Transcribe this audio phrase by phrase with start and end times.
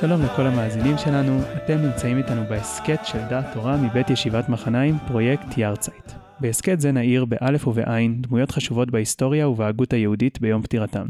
[0.00, 5.58] שלום לכל המאזינים שלנו, אתם נמצאים איתנו בהסכת של דעת תורה מבית ישיבת מחניים, פרויקט
[5.58, 6.12] יארצייט.
[6.40, 11.06] בהסכת זה נעיר באלף ובעין דמויות חשובות בהיסטוריה ובהגות היהודית ביום פטירתם.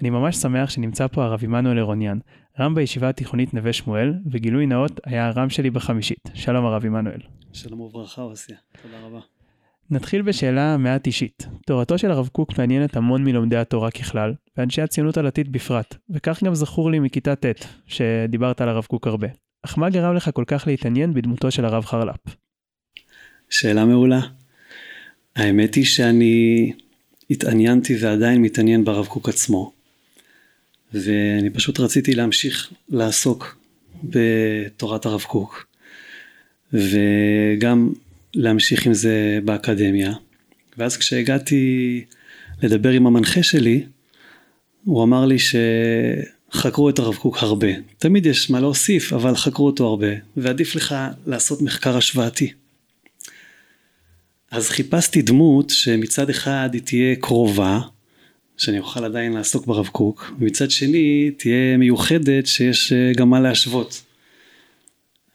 [0.00, 2.18] אני ממש שמח שנמצא פה הרב עמנואל ערוניאן,
[2.60, 6.30] רם בישיבה התיכונית נווה שמואל, וגילוי נאות היה הרם שלי בחמישית.
[6.34, 7.20] שלום הרב עמנואל.
[7.52, 9.20] שלום וברכה עושיה, תודה רבה.
[9.92, 11.46] נתחיל בשאלה מעט אישית.
[11.66, 16.54] תורתו של הרב קוק מעניינת המון מלומדי התורה ככלל, ואנשי הציונות הדתית בפרט, וכך גם
[16.54, 19.28] זכור לי מכיתה ט', שדיברת על הרב קוק הרבה.
[19.62, 22.36] אך מה גרם לך כל כך להתעניין בדמותו של הרב חרל"פ?
[23.50, 24.20] שאלה מעולה.
[25.36, 26.72] האמת היא שאני
[27.30, 29.72] התעניינתי ועדיין מתעניין ברב קוק עצמו,
[30.94, 33.58] ואני פשוט רציתי להמשיך לעסוק
[34.04, 35.66] בתורת הרב קוק,
[36.72, 37.92] וגם
[38.34, 40.12] להמשיך עם זה באקדמיה.
[40.78, 42.04] ואז כשהגעתי
[42.62, 43.84] לדבר עם המנחה שלי,
[44.84, 47.68] הוא אמר לי שחקרו את הרב קוק הרבה.
[47.98, 50.94] תמיד יש מה להוסיף, אבל חקרו אותו הרבה, ועדיף לך
[51.26, 52.52] לעשות מחקר השוואתי.
[54.50, 57.80] אז חיפשתי דמות שמצד אחד היא תהיה קרובה,
[58.56, 64.02] שאני אוכל עדיין לעסוק ברב קוק, ומצד שני תהיה מיוחדת שיש גם מה להשוות.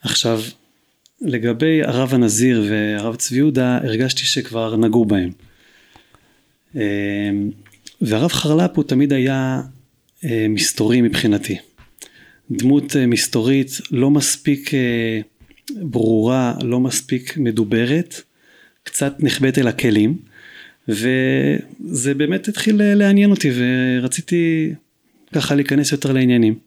[0.01, 0.41] עכשיו,
[1.21, 5.29] לגבי הרב הנזיר והרב צבי יהודה הרגשתי שכבר נגעו בהם.
[6.75, 6.81] אמ,
[8.01, 9.61] והרב חרל"פ הוא תמיד היה
[10.25, 11.57] אה, מסתורי מבחינתי.
[12.51, 15.19] דמות אה, מסתורית לא מספיק אה,
[15.81, 18.21] ברורה, לא מספיק מדוברת,
[18.83, 20.17] קצת נחבאת אל הכלים,
[20.87, 24.73] וזה באמת התחיל לעניין אותי ורציתי
[25.33, 26.66] ככה להיכנס יותר לעניינים.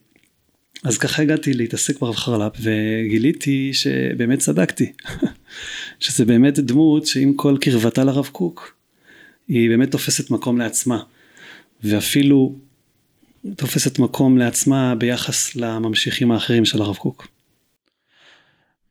[0.84, 4.92] אז ככה הגעתי להתעסק ברב חרל"פ וגיליתי שבאמת צדקתי.
[6.00, 8.74] שזה באמת דמות שעם כל קרבתה לרב קוק
[9.48, 11.02] היא באמת תופסת מקום לעצמה
[11.84, 12.54] ואפילו
[13.56, 17.28] תופסת מקום לעצמה ביחס לממשיכים האחרים של הרב קוק.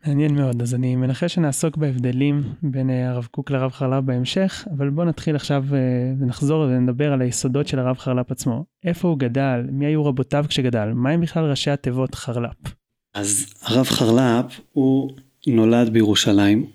[0.08, 4.90] מעניין מאוד, אז אני מנחש שנעסוק בהבדלים בין אה, הרב קוק לרב חרל"פ בהמשך, אבל
[4.90, 5.80] בוא נתחיל עכשיו אה,
[6.20, 8.66] ונחזור ונדבר על היסודות של הרב חרל"פ עצמו.
[8.86, 12.74] איפה הוא גדל, מי היו רבותיו כשגדל, מה הם בכלל ראשי התיבות חרל"פ?
[13.14, 15.12] אז הרב חרל"פ הוא
[15.48, 16.66] נולד בירושלים,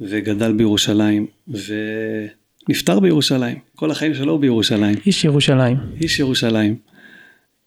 [0.00, 1.26] וגדל בירושלים,
[2.68, 3.58] ונפטר בירושלים.
[3.76, 4.96] כל החיים שלו הוא בירושלים.
[5.06, 5.76] איש ירושלים.
[6.00, 6.76] איש ירושלים.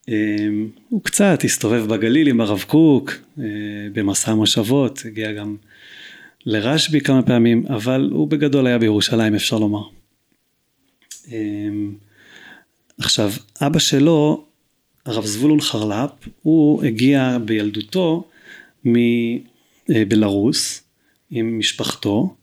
[0.08, 3.44] אמ, הוא קצת הסתובב בגליל עם הרב קוק, אה,
[3.94, 5.56] במסע המושבות, הגיע גם
[6.46, 9.84] לרשב"י כמה פעמים, אבל הוא בגדול היה בירושלים אפשר לומר.
[11.32, 11.94] אמ,
[12.98, 13.32] עכשיו,
[13.62, 14.46] אבא שלו,
[15.06, 18.30] הרב זבולון חרל"פ, הוא הגיע בילדותו
[18.86, 20.84] מבלרוס
[21.32, 22.36] עם משפחתו,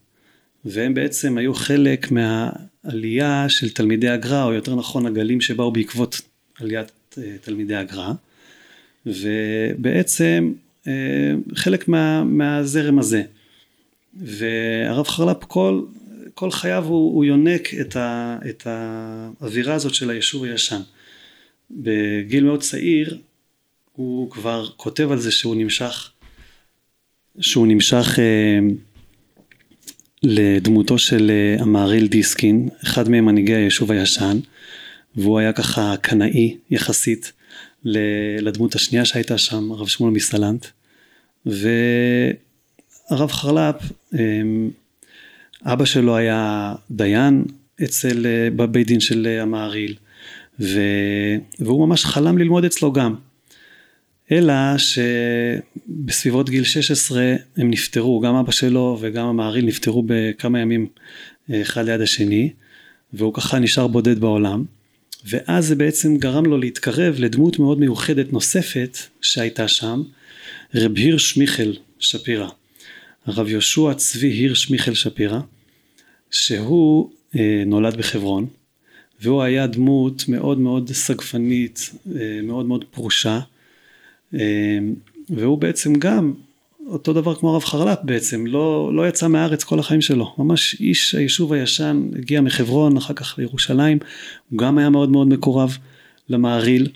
[0.65, 6.21] והם בעצם היו חלק מהעלייה של תלמידי הגר"א, או יותר נכון הגלים שבאו בעקבות
[6.59, 8.11] עליית אה, תלמידי הגר"א,
[9.05, 10.53] ובעצם
[10.87, 10.93] אה,
[11.55, 13.23] חלק מה, מהזרם הזה.
[14.13, 15.81] והרב חרל"פ כל,
[16.33, 20.81] כל חייו הוא, הוא יונק את, ה, את האווירה הזאת של היישוב הישן.
[21.71, 23.17] בגיל מאוד צעיר
[23.91, 26.11] הוא כבר כותב על זה שהוא נמשך,
[27.39, 28.59] שהוא נמשך אה,
[30.23, 34.39] לדמותו של אה, המהריל דיסקין, אחד ממנהיגי היישוב הישן,
[35.15, 37.31] והוא היה ככה קנאי יחסית
[38.39, 40.65] לדמות השנייה שהייתה שם, הרב שמואל מסלנט.
[41.45, 43.75] והרב חרל"פ,
[44.13, 44.69] אמ,
[45.65, 47.45] אבא שלו היה דיין
[47.83, 49.95] אצל, אה, בבית דין של אה, המהריל,
[50.59, 53.15] והוא ממש חלם ללמוד אצלו גם.
[54.31, 60.87] אלא שבסביבות גיל 16 הם נפטרו, גם אבא שלו וגם המהריל נפטרו בכמה ימים
[61.51, 62.49] אה, אחד ליד השני,
[63.13, 64.63] והוא ככה נשאר בודד בעולם.
[65.29, 70.01] ואז זה בעצם גרם לו להתקרב לדמות מאוד מיוחדת נוספת שהייתה שם,
[70.75, 72.49] רב הירש מיכל שפירא.
[73.25, 75.39] הרב יהושע צבי הירש מיכל שפירא,
[76.31, 78.47] שהוא אה, נולד בחברון,
[79.21, 83.39] והוא היה דמות מאוד מאוד סגפנית, אה, מאוד מאוד פרושה,
[84.33, 84.79] אה,
[85.29, 86.33] והוא בעצם גם
[86.87, 91.15] אותו דבר כמו הרב חרל"פ בעצם, לא, לא יצא מהארץ כל החיים שלו, ממש איש
[91.15, 93.97] היישוב הישן, הגיע מחברון, אחר כך לירושלים,
[94.49, 95.77] הוא גם היה מאוד מאוד מקורב
[96.29, 96.87] למעריל,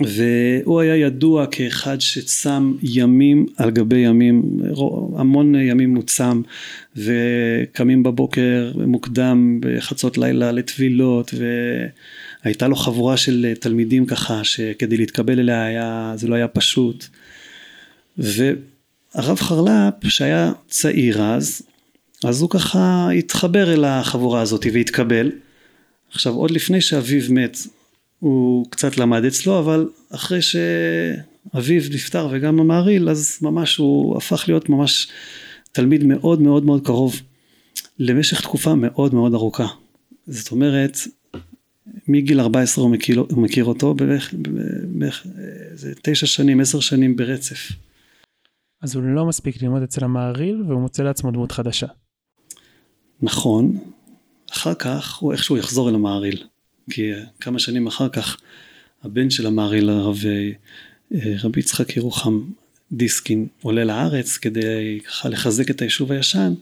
[0.00, 4.42] והוא היה ידוע כאחד שצם ימים על גבי ימים,
[5.16, 6.42] המון ימים הוא צם,
[6.96, 11.34] וקמים בבוקר מוקדם בחצות לילה לטבילות,
[12.44, 17.06] והייתה לו חבורה של תלמידים ככה, שכדי להתקבל אליה היה, זה לא היה פשוט.
[18.18, 18.52] ו...
[19.14, 21.62] הרב חרל"פ שהיה צעיר אז,
[22.24, 25.32] אז הוא ככה התחבר אל החבורה הזאת והתקבל.
[26.10, 27.58] עכשיו עוד לפני שאביו מת
[28.18, 30.40] הוא קצת למד אצלו אבל אחרי
[31.56, 35.08] אביו נפטר וגם המעריל, אז ממש הוא הפך להיות ממש
[35.72, 37.20] תלמיד מאוד מאוד מאוד קרוב
[37.98, 39.66] למשך תקופה מאוד מאוד ארוכה.
[40.26, 40.98] זאת אומרת,
[42.08, 44.34] מגיל 14 הוא מכיר, הוא מכיר אותו בערך,
[45.70, 47.72] איזה תשע שנים, עשר שנים ברצף.
[48.82, 51.86] אז הוא לא מספיק ללמוד אצל המעריל והוא מוצא לעצמו דמות חדשה.
[53.22, 53.78] נכון,
[54.52, 56.44] אחר כך הוא איכשהו יחזור אל המעריל.
[56.90, 58.36] כי כמה שנים אחר כך
[59.02, 60.18] הבן של המעריל הרב
[61.14, 62.40] אה, רבי יצחק ירוחם
[62.92, 66.54] דיסקין עולה לארץ כדי ככה לחזק את היישוב הישן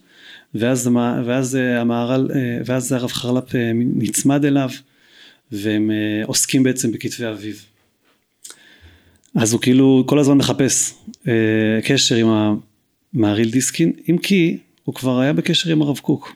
[0.55, 0.91] ואז,
[1.27, 4.71] ואז המהר"ל, אה, ואז הרב חרל"פ אה, נצמד אליו
[5.53, 5.91] והם
[6.27, 7.55] עוסקים בעצם בכתבי אביו.
[9.35, 10.95] אז הוא כאילו כל הזמן מחפש
[11.85, 12.57] קשר עם
[13.15, 16.33] המהריל דיסקין אם כי הוא כבר היה בקשר עם הרב קוק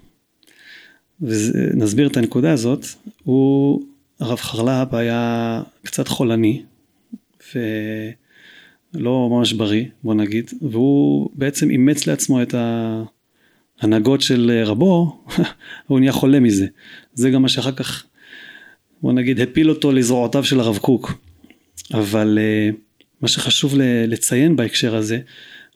[1.20, 2.86] ונסביר את הנקודה הזאת,
[3.22, 3.82] הוא,
[4.20, 6.62] הרב חרל"פ היה קצת חולני
[7.54, 12.54] ולא ממש בריא בוא נגיד, והוא בעצם אימץ לעצמו את
[13.80, 15.24] ההנהגות של רבו,
[15.86, 16.66] הוא נהיה חולה מזה.
[17.14, 18.04] זה גם מה שאחר כך
[19.02, 21.12] בוא נגיד הפיל אותו לזרועותיו של הרב קוק.
[21.94, 22.70] אבל אה,
[23.24, 23.74] מה שחשוב
[24.08, 25.18] לציין בהקשר הזה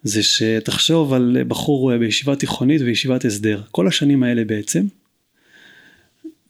[0.03, 4.87] זה שתחשוב על בחור בישיבה תיכונית וישיבת הסדר כל השנים האלה בעצם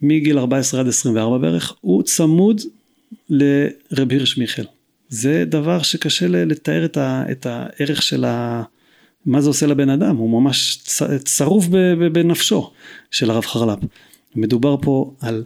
[0.03, 2.61] מגיל 14 עד 24 בערך, הוא צמוד
[3.31, 4.63] לרב הירש מיכל.
[5.09, 8.63] זה דבר שקשה לתאר את, ה, את הערך של ה...
[9.27, 10.79] מה זה עושה לבן אדם, הוא ממש
[11.25, 11.67] צרוף
[12.13, 12.71] בנפשו
[13.11, 13.79] של הרב חרל"פ.
[14.35, 15.45] מדובר פה על,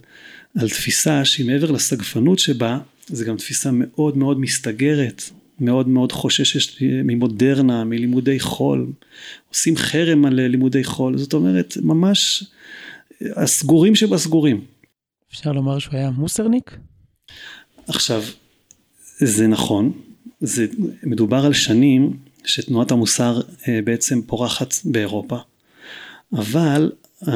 [0.58, 6.82] על תפיסה שהיא מעבר לסגפנות שבה, זה גם תפיסה מאוד מאוד מסתגרת, מאוד מאוד חוששת
[6.82, 8.92] ממודרנה, מלימודי חול,
[9.50, 12.44] עושים חרם על לימודי חול, זאת אומרת ממש
[13.36, 14.64] הסגורים שבסגורים.
[15.32, 16.76] אפשר לומר שהוא היה מוסרניק?
[17.86, 18.22] עכשיו,
[19.18, 19.92] זה נכון,
[20.40, 20.66] זה
[21.02, 25.36] מדובר על שנים שתנועת המוסר אה, בעצם פורחת באירופה,
[26.32, 26.92] אבל
[27.24, 27.28] uh,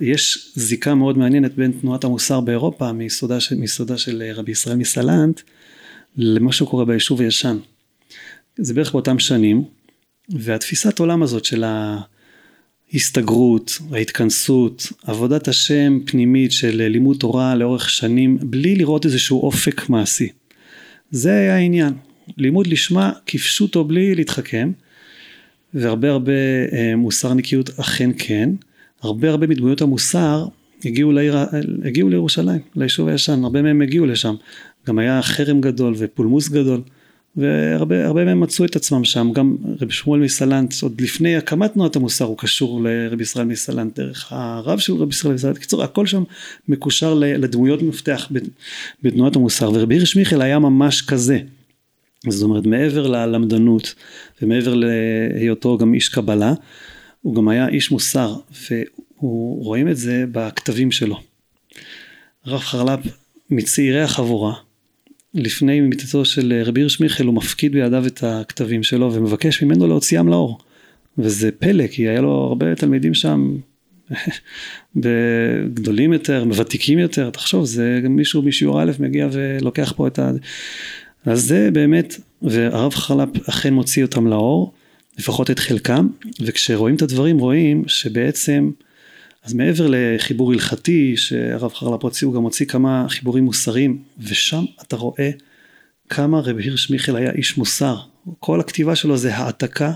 [0.00, 4.76] יש זיקה מאוד מעניינת בין תנועת המוסר באירופה מיסודה של, מיסודה של אה, רבי ישראל
[4.76, 5.40] מסלנט
[6.16, 7.58] למה שקורה ביישוב הישן.
[8.56, 9.64] זה בערך באותם שנים,
[10.28, 12.00] והתפיסת עולם הזאת של ה...
[12.94, 20.28] הסתגרות, ההתכנסות, עבודת השם פנימית של לימוד תורה לאורך שנים בלי לראות איזשהו אופק מעשי.
[21.10, 21.92] זה היה העניין,
[22.36, 24.72] לימוד לשמה כפשוטו בלי להתחכם
[25.74, 26.32] והרבה הרבה
[26.72, 28.50] אה, מוסרניקיות אכן כן,
[29.02, 30.46] הרבה הרבה מדמויות המוסר
[30.84, 31.36] הגיעו, לעיר,
[31.84, 34.34] הגיעו לירושלים, ליישוב הישן, הרבה מהם הגיעו לשם,
[34.86, 36.80] גם היה חרם גדול ופולמוס גדול
[37.36, 42.24] והרבה מהם מצאו את עצמם שם, גם רבי שמואל מסלנט, עוד לפני הקמת תנועת המוסר
[42.24, 46.22] הוא קשור לרבי ישראל מסלנט, דרך הרב של רבי ישראל מסלנט, בקיצור הכל שם
[46.68, 48.28] מקושר לדמויות מפתח
[49.02, 51.38] בתנועת המוסר, ורבי הירש מיכאל היה ממש כזה,
[52.28, 53.94] זאת אומרת מעבר ללמדנות
[54.42, 56.54] ומעבר להיותו גם איש קבלה,
[57.22, 58.34] הוא גם היה איש מוסר,
[59.22, 61.20] ורואים את זה בכתבים שלו.
[62.44, 63.00] הרב חרל"פ
[63.50, 64.54] מצעירי החבורה
[65.36, 69.86] לפני מיתתו של אה, רבי הירש מיכל הוא מפקיד בידיו את הכתבים שלו ומבקש ממנו
[69.86, 70.58] להוציאם לאור.
[71.18, 73.56] וזה פלא כי היה לו הרבה תלמידים שם
[75.74, 80.30] גדולים יותר, ותיקים יותר, תחשוב זה גם מישהו משיעור א' מגיע ולוקח פה את ה...
[81.24, 84.72] אז זה באמת, והרב חלפ אכן מוציא אותם לאור,
[85.18, 86.08] לפחות את חלקם,
[86.40, 88.70] וכשרואים את הדברים רואים שבעצם
[89.46, 94.96] אז מעבר לחיבור הלכתי שהרב חרל"פ הוציא, הוא גם הוציא כמה חיבורים מוסריים, ושם אתה
[94.96, 95.30] רואה
[96.08, 97.96] כמה רב הירש מיכל היה איש מוסר.
[98.40, 99.92] כל הכתיבה שלו זה העתקה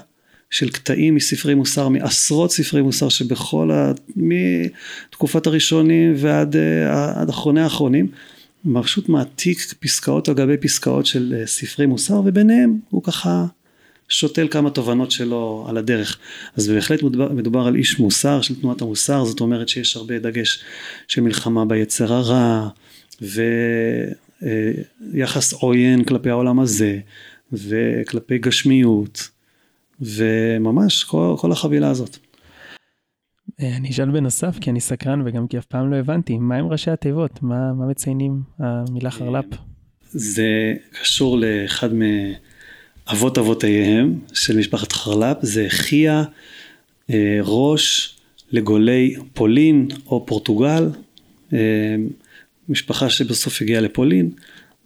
[0.50, 3.92] של קטעים מספרי מוסר, מעשרות ספרי מוסר שבכל, ה...
[4.16, 6.56] מתקופת הראשונים ועד
[7.14, 8.08] עד אחרוני האחרונים,
[8.82, 13.46] פשוט מעתיק פסקאות על גבי פסקאות של אה, ספרי מוסר, וביניהם הוא ככה
[14.10, 16.18] שותל כמה תובנות שלו על הדרך.
[16.56, 20.64] אז בהחלט מדובר, מדובר על איש מוסר של תנועת המוסר, זאת אומרת שיש הרבה דגש
[21.08, 22.68] של מלחמה ביצר הרע,
[25.12, 26.98] ויחס עוין כלפי העולם הזה,
[27.52, 29.28] וכלפי גשמיות,
[30.00, 32.16] וממש כל, כל החבילה הזאת.
[33.60, 36.66] אה, אני אשאל בנוסף, כי אני סקרן וגם כי אף פעם לא הבנתי, מה הם
[36.66, 37.42] ראשי התיבות?
[37.42, 39.44] מה, מה מציינים המילה חרל"פ?
[40.12, 42.02] זה קשור לאחד מ...
[43.12, 46.24] אבות אבותיהם של משפחת חרל"פ זה חייה
[47.10, 48.16] אה, ראש
[48.50, 50.90] לגולי פולין או פורטוגל,
[51.52, 51.96] אה,
[52.68, 54.30] משפחה שבסוף הגיעה לפולין,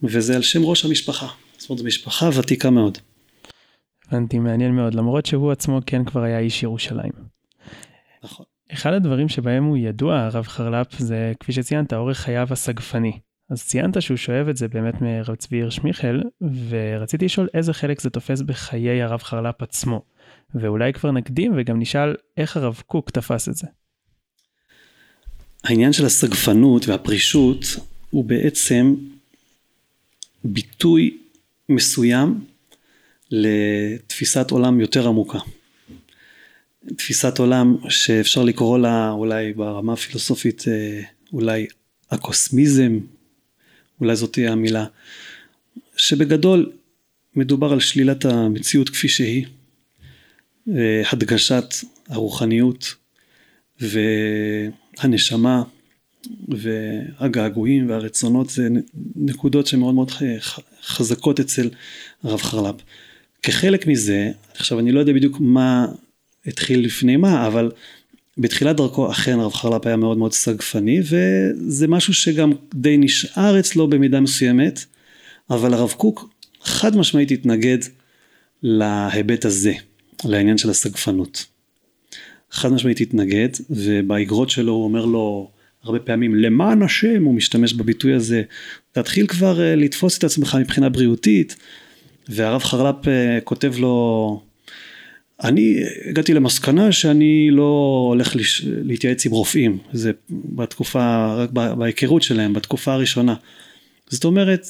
[0.03, 1.27] וזה על שם ראש המשפחה.
[1.59, 2.99] זאת אומרת, זו משפחה ותיקה מאוד.
[4.09, 7.13] הבנתי, מעניין מאוד, למרות שהוא עצמו כן כבר היה איש ירושלים.
[8.25, 8.47] נכון.
[8.73, 13.19] אחד הדברים שבהם הוא ידוע, הרב חרל"פ, זה כפי שציינת, אורך חייו הסגפני.
[13.51, 16.21] אז ציינת שהוא שואב את זה באמת מרב צבי הירש מיכל,
[16.69, 20.03] ורציתי לשאול איזה חלק זה תופס בחיי הרב חרל"פ עצמו.
[20.55, 23.67] ואולי כבר נקדים וגם נשאל איך הרב קוק תפס את זה.
[25.65, 27.65] העניין של הסגפנות והפרישות
[28.11, 28.95] הוא בעצם
[30.45, 31.19] ביטוי
[31.69, 32.45] מסוים
[33.31, 35.39] לתפיסת עולם יותר עמוקה.
[36.97, 41.01] תפיסת עולם שאפשר לקרוא לה אולי ברמה הפילוסופית אה,
[41.33, 41.67] אולי
[42.11, 42.99] הקוסמיזם,
[44.01, 44.87] אולי זאת תהיה המילה,
[45.97, 46.73] שבגדול
[47.37, 49.47] מדובר על שלילת המציאות כפי שהיא,
[51.13, 51.65] הדגשת
[52.09, 52.95] הרוחניות
[53.81, 55.63] והנשמה
[56.49, 58.69] והגעגועים והרצונות זה
[59.17, 60.11] נקודות שמאוד מאוד
[60.83, 61.71] חזקות אצל
[62.23, 62.75] הרב חרל"פ.
[63.43, 65.87] כחלק מזה, עכשיו אני לא יודע בדיוק מה
[66.47, 67.71] התחיל לפני מה, אבל
[68.39, 73.89] בתחילת דרכו אכן הרב חרל"פ היה מאוד מאוד סגפני וזה משהו שגם די נשאר אצלו
[73.89, 74.85] במידה מסוימת,
[75.51, 76.31] אבל הרב קוק
[76.63, 77.79] חד משמעית התנגד
[78.63, 79.73] להיבט הזה,
[80.25, 81.47] לעניין של הסגפנות.
[82.51, 85.51] חד משמעית התנגד ובאגרות שלו הוא אומר לו
[85.83, 88.43] הרבה פעמים למען השם הוא משתמש בביטוי הזה
[88.93, 91.57] תתחיל כבר אה, לתפוס את עצמך מבחינה בריאותית
[92.29, 94.43] והרב חרל"פ אה, כותב לו
[95.43, 95.77] אני
[96.11, 98.63] הגעתי למסקנה שאני לא הולך לש...
[98.65, 99.79] להתייעץ עם רופאים.
[99.93, 103.35] זה בתקופה רק בהיכרות שלהם בתקופה הראשונה.
[104.09, 104.67] זאת אומרת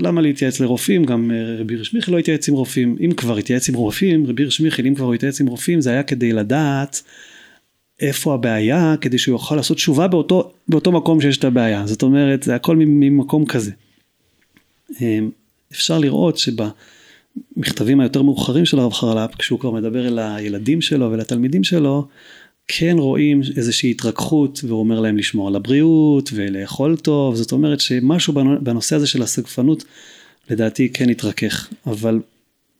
[0.00, 1.04] למה להתייעץ לרופאים?
[1.04, 2.96] גם אה, רבי רשמיכל לא התייעץ עם רופאים.
[3.04, 6.02] אם כבר התייעץ עם רופאים רבי רשמיכל אם כבר הוא התייעץ עם רופאים זה היה
[6.02, 7.02] כדי לדעת
[8.00, 11.86] איפה הבעיה כדי שהוא יוכל לעשות תשובה באותו, באותו מקום שיש את הבעיה.
[11.86, 13.70] זאת אומרת זה הכל ממקום כזה.
[15.00, 15.30] אמ,
[15.72, 16.38] אפשר לראות
[17.36, 22.06] שבמכתבים היותר מאוחרים של הרב חרל"פ כשהוא כבר מדבר אל הילדים שלו ולתלמידים שלו
[22.68, 28.32] כן רואים איזושהי התרככות והוא אומר להם לשמור על הבריאות ולאכול טוב זאת אומרת שמשהו
[28.60, 29.84] בנושא הזה של הסגפנות
[30.50, 32.20] לדעתי כן התרכך אבל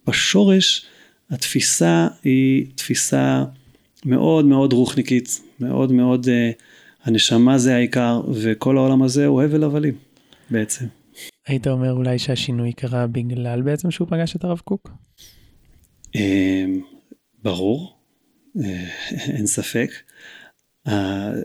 [0.06, 0.86] בשורש
[1.30, 3.44] התפיסה היא תפיסה
[4.04, 6.62] מאוד מאוד רוחניקית, מאוד מאוד, uh,
[7.04, 9.94] הנשמה זה העיקר, וכל העולם הזה הוא הבל הבלים
[10.50, 10.84] בעצם.
[11.46, 14.90] היית אומר אולי שהשינוי קרה בגלל בעצם שהוא פגש את הרב קוק?
[16.16, 16.18] Uh,
[17.42, 17.96] ברור,
[18.56, 18.60] uh,
[19.10, 19.90] אין ספק.
[20.88, 20.92] Uh,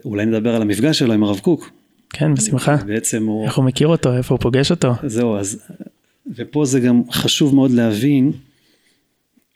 [0.06, 1.72] אולי נדבר על המפגש שלו עם הרב קוק.
[2.10, 2.76] כן, בשמחה.
[2.76, 3.46] בעצם הוא...
[3.46, 4.92] איך הוא מכיר אותו, איפה הוא פוגש אותו.
[5.06, 5.64] זהו, אז...
[6.36, 8.32] ופה זה גם חשוב מאוד להבין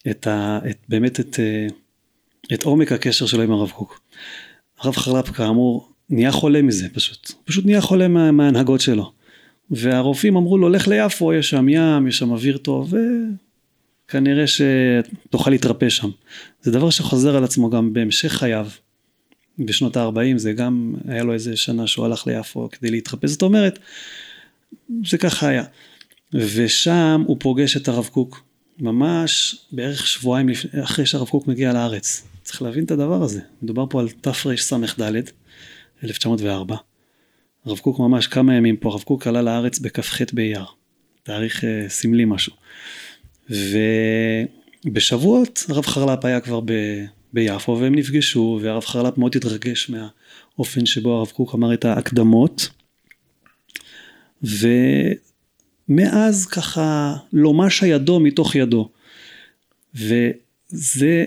[0.09, 0.59] את ה...
[0.69, 1.35] את, באמת את...
[1.35, 1.73] Uh,
[2.53, 4.01] את עומק הקשר שלו עם הרב קוק.
[4.79, 9.11] הרב חרל"פ כאמור נהיה חולה מזה פשוט, פשוט נהיה חולה מה, מההנהגות שלו.
[9.71, 12.93] והרופאים אמרו לו לך ליפו יש שם ים יש שם אוויר טוב
[14.07, 16.09] וכנראה שתוכל להתרפא שם.
[16.61, 18.67] זה דבר שחוזר על עצמו גם בהמשך חייו.
[19.59, 23.79] בשנות ה-40 זה גם היה לו איזה שנה שהוא הלך ליפו כדי להתרפא זאת אומרת
[25.05, 25.63] זה ככה היה.
[26.33, 28.43] ושם הוא פוגש את הרב קוק
[28.79, 32.27] ממש בערך שבועיים לפני, אחרי שהרב קוק מגיע לארץ.
[32.43, 33.39] צריך להבין את הדבר הזה.
[33.61, 35.13] מדובר פה על תרס"ד,
[36.03, 36.90] 1904.
[37.65, 40.65] הרב קוק ממש כמה ימים פה, הרב קוק עלה לארץ בכ"ח באייר,
[41.23, 42.53] תאריך uh, סמלי משהו.
[44.85, 46.71] ובשבועות הרב חרל"פ היה כבר ב...
[47.33, 52.69] ביפו והם נפגשו והרב חרל"פ מאוד התרגש מהאופן שבו הרב קוק אמר את ההקדמות.
[55.89, 58.89] ומאז ככה לא משה ידו מתוך ידו.
[59.95, 61.25] וזה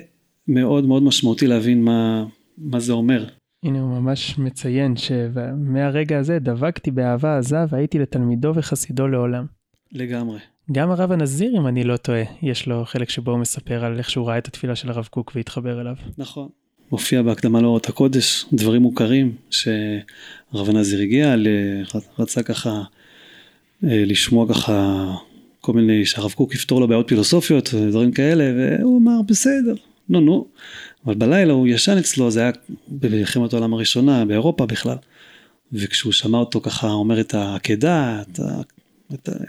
[0.48, 2.24] מאוד מאוד משמעותי להבין מה,
[2.58, 3.26] מה זה אומר.
[3.64, 9.46] הנה הוא ממש מציין שמהרגע הזה דבקתי באהבה עזה והייתי לתלמידו וחסידו לעולם.
[9.92, 10.38] לגמרי.
[10.72, 14.10] גם הרב הנזיר, אם אני לא טועה, יש לו חלק שבו הוא מספר על איך
[14.10, 15.94] שהוא ראה את התפילה של הרב קוק והתחבר אליו.
[16.18, 16.48] נכון.
[16.92, 21.34] מופיע בהקדמה לאורות הקודש, דברים מוכרים, שהרב הנזיר הגיע,
[22.18, 22.70] רצה ככה
[23.84, 25.04] אה, לשמוע ככה
[25.60, 29.74] כל מיני, שהרב קוק יפתור לו בעיות פילוסופיות ודברים כאלה, והוא אמר בסדר,
[30.08, 30.46] נו נו,
[31.06, 32.50] אבל בלילה הוא ישן אצלו, זה היה
[32.88, 34.96] במלחמת העולם הראשונה, באירופה בכלל.
[35.72, 38.22] וכשהוא שמע אותו ככה אומר את העקדה,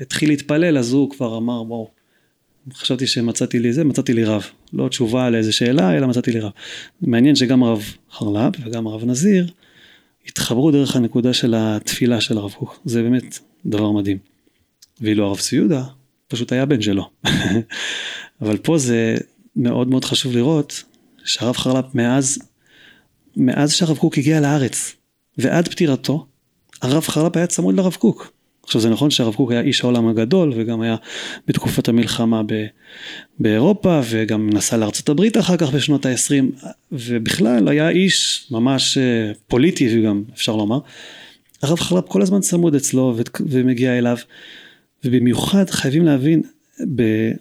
[0.02, 1.90] התחיל להתפלל, אז הוא כבר אמר, בואו,
[2.74, 4.46] חשבתי שמצאתי לי זה, מצאתי לי רב.
[4.74, 6.52] לא תשובה לאיזה שאלה, אלא מצאתי לי רב.
[7.02, 9.52] מעניין שגם הרב חרל"פ וגם הרב נזיר
[10.28, 12.80] התחברו דרך הנקודה של התפילה של הרב קוק.
[12.86, 14.18] זה באמת דבר מדהים.
[15.02, 15.84] ואילו הרב צבי יהודה
[16.28, 17.10] פשוט היה בן שלו.
[18.42, 19.18] אבל פה זה
[19.56, 20.84] מאוד מאוד חשוב לראות
[21.26, 22.40] שהרב חרל"פ מאז,
[23.38, 24.96] מאז שהרב קוק הגיע לארץ
[25.38, 26.26] ועד פטירתו,
[26.82, 28.32] הרב חרל"פ היה צמוד לרב קוק.
[28.64, 30.96] עכשיו זה נכון שהרב קוק היה איש העולם הגדול וגם היה
[31.48, 32.66] בתקופת המלחמה ב,
[33.40, 40.02] באירופה וגם נסע לארצות הברית אחר כך בשנות ה-20 ובכלל היה איש ממש אה, פוליטי
[40.02, 40.80] גם אפשר לומר
[41.62, 44.18] הרב חרל"פ כל הזמן צמוד אצלו ומגיע אליו,
[45.04, 46.42] ובמיוחד חייבים להבין,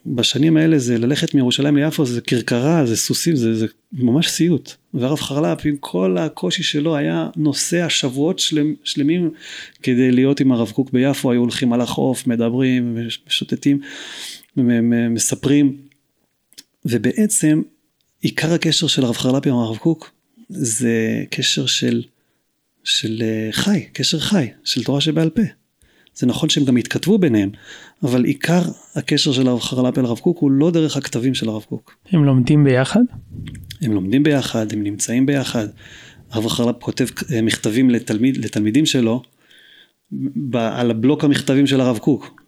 [0.07, 4.73] בשנים האלה זה ללכת מירושלים ליפו זה כרכרה, זה סוסים, זה, זה ממש סיוט.
[4.95, 9.31] והרב חרל"פ עם כל הקושי שלו היה נוסע שבועות שלם, שלמים
[9.83, 13.81] כדי להיות עם הרב קוק ביפו, היו הולכים על החוף, מדברים, משוטטים,
[15.11, 15.76] מספרים,
[16.85, 17.62] ובעצם
[18.21, 20.11] עיקר הקשר של הרב חרל"פ עם הרב קוק
[20.49, 22.03] זה קשר של,
[22.85, 25.43] של אה, חי, קשר חי, של תורה שבעל פה.
[26.14, 27.50] זה נכון שהם גם התכתבו ביניהם,
[28.02, 28.62] אבל עיקר
[28.94, 31.97] הקשר של הרב חרל"פ אל הרב קוק הוא לא דרך הכתבים של הרב קוק.
[32.11, 33.00] הם לומדים ביחד?
[33.80, 35.66] הם לומדים ביחד, הם נמצאים ביחד.
[36.30, 39.23] הרב חרל"פ כותב אה, מכתבים לתלמיד, לתלמידים שלו
[40.54, 42.42] על הבלוק המכתבים של הרב קוק.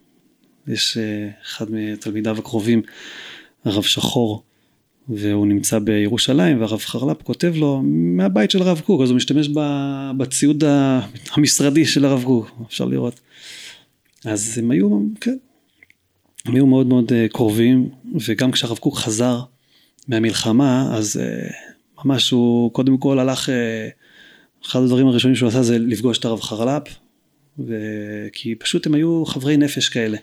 [0.68, 2.82] יש אה, אחד מתלמידיו הקרובים,
[3.64, 4.42] הרב שחור,
[5.08, 9.48] והוא נמצא בירושלים והרב חרל"פ כותב לו מהבית של הרב קוק אז הוא משתמש
[10.16, 10.64] בציוד
[11.32, 13.20] המשרדי של הרב קוק אפשר לראות
[14.26, 15.36] אז הם היו כן
[16.46, 17.88] הם היו מאוד מאוד אה, קרובים
[18.28, 19.40] וגם כשהרב קוק חזר
[20.08, 21.48] מהמלחמה אז אה,
[22.04, 23.88] ממש הוא קודם כל הלך אה,
[24.66, 26.88] אחד הדברים הראשונים שהוא עשה זה לפגוש את הרב חרל"פ
[28.32, 30.18] כי פשוט הם היו חברי נפש כאלה.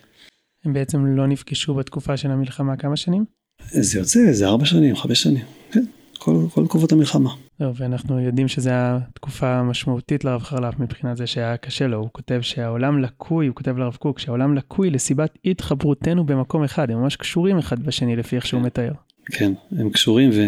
[0.64, 3.24] הם בעצם לא נפגשו בתקופה של המלחמה כמה שנים?
[3.70, 5.84] זה יוצא איזה ארבע שנים, חמש שנים, כן,
[6.18, 7.30] כל, כל תקופות המלחמה.
[7.60, 12.40] לא, ואנחנו יודעים שזו התקופה המשמעותית לרב חרל"פ מבחינת זה שהיה קשה לו, הוא כותב
[12.42, 17.58] שהעולם לקוי, הוא כותב לרב קוק, שהעולם לקוי לסיבת התחברותנו במקום אחד, הם ממש קשורים
[17.58, 18.66] אחד בשני לפי איך שהוא כן.
[18.66, 18.92] מתאר.
[19.26, 20.46] כן, הם קשורים ו...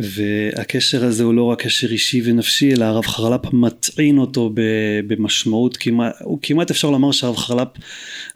[0.00, 4.52] והקשר הזה הוא לא רק קשר אישי ונפשי, אלא הרב חרל"פ מטעין אותו
[5.06, 7.68] במשמעות כמעט, הוא כמעט אפשר לומר שהרב חרל"פ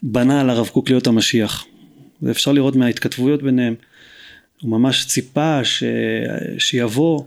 [0.02, 1.66] בנה על הרב קוק להיות המשיח.
[2.22, 3.74] ואפשר לראות מההתכתבויות ביניהם,
[4.62, 5.84] הוא ממש ציפה ש...
[6.58, 7.22] שיבוא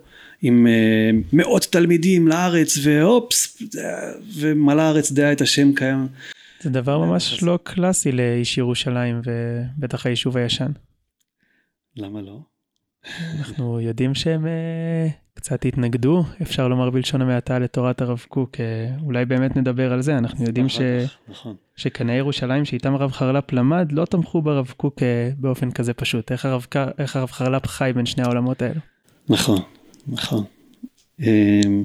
[0.48, 3.62] עם אה, מאות תלמידים לארץ והופס,
[4.40, 6.08] ומלא הארץ דעה את השם קיים.
[6.62, 10.72] זה דבר ממש לא קלאסי לאיש ירושלים ובטח היישוב הישן.
[11.98, 12.40] למה לא?
[13.38, 18.60] אנחנו יודעים שהם אה, קצת התנגדו, אפשר לומר בלשון המעטה, לתורת הרב קוק.
[18.60, 20.80] אה, אולי באמת נדבר על זה, אנחנו יודעים ש...
[21.28, 21.56] נכון.
[21.76, 26.32] שקנאי ירושלים שאיתם הרב חרל"פ למד, לא תמכו ברב קוק אה, באופן כזה פשוט.
[26.32, 26.66] איך הרב,
[26.98, 28.80] איך הרב חרל"פ חי בין שני העולמות האלו?
[29.30, 29.60] נכון,
[30.08, 30.44] נכון.
[31.20, 31.84] אמ,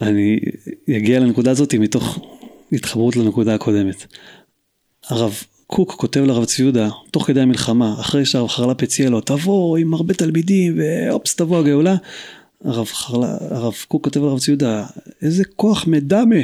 [0.00, 0.40] אני
[0.96, 2.18] אגיע לנקודה הזאת מתוך
[2.72, 4.06] התחברות לנקודה הקודמת.
[5.08, 9.78] הרב קוק כותב לרב צבי יהודה, תוך כדי המלחמה, אחרי שהרב חרל"פ הציע לו, תבוא
[9.78, 11.96] עם הרבה תלמידים ואופס תבוא הגאולה,
[12.64, 14.86] הרב, חרלה, הרב קוק כותב לרב צבי יהודה,
[15.22, 16.36] איזה כוח מדמה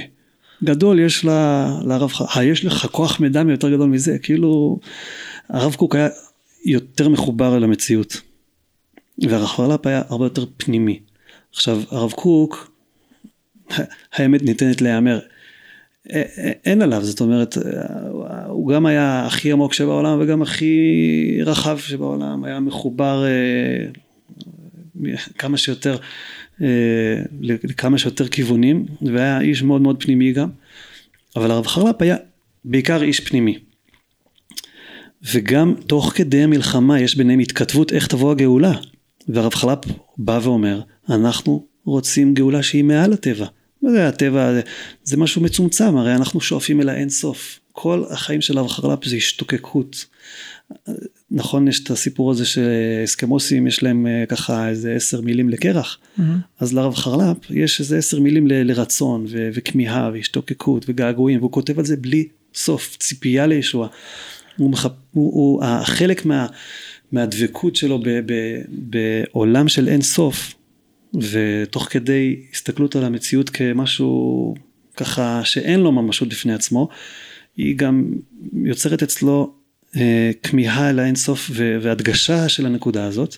[0.65, 4.79] גדול יש לה, לרב חרל"פ, אה, יש לך כוח מדמה יותר גדול מזה, כאילו,
[5.49, 6.09] הרב קוק היה
[6.65, 8.21] יותר מחובר אל המציאות,
[9.19, 11.01] והרב חרל"פ היה הרבה יותר פנימי.
[11.53, 12.71] עכשיו, הרב קוק,
[14.15, 15.21] האמת ניתנת להיאמר,
[16.65, 17.59] אין עליו, זאת אומרת,
[18.49, 25.97] הוא גם היה הכי עמוק שבעולם וגם הכי רחב שבעולם, היה מחובר אה, כמה שיותר,
[26.63, 30.49] אה, לכמה שיותר כיוונים, והיה איש מאוד מאוד פנימי גם,
[31.37, 32.17] אבל הרב חרל"פ היה
[32.65, 33.59] בעיקר איש פנימי.
[35.33, 38.73] וגם תוך כדי המלחמה יש ביניהם התכתבות איך תבוא הגאולה,
[39.29, 39.85] והרב חרל"פ
[40.19, 43.47] בא ואומר, אנחנו רוצים גאולה שהיא מעל הטבע.
[43.83, 44.61] מה זה הטבע,
[45.05, 47.61] זה משהו מצומצם, הרי אנחנו שואפים אל האין סוף.
[47.73, 50.07] כל החיים של הרב חרל"פ זה השתוקקות.
[51.31, 56.23] נכון, יש את הסיפור הזה שאסקמוסים יש להם אה, ככה איזה עשר מילים לקרח, mm-hmm.
[56.61, 61.79] אז לרב חרל"פ יש איזה עשר מילים ל- לרצון ו- וכמיהה והשתוקקות וגעגועים, והוא כותב
[61.79, 63.89] על זה בלי סוף, ציפייה לישוע.
[64.57, 64.93] הוא, מחפ...
[65.13, 66.47] הוא, הוא חלק מה,
[67.13, 68.33] מהדבקות שלו ב, ב,
[68.69, 70.55] בעולם של אין סוף,
[71.15, 74.55] ותוך כדי הסתכלות על המציאות כמשהו
[74.97, 76.89] ככה שאין לו ממשות בפני עצמו,
[77.57, 78.05] היא גם
[78.65, 79.55] יוצרת אצלו
[79.97, 83.37] אה, כמיהה אל האינסוף והדגשה של הנקודה הזאת.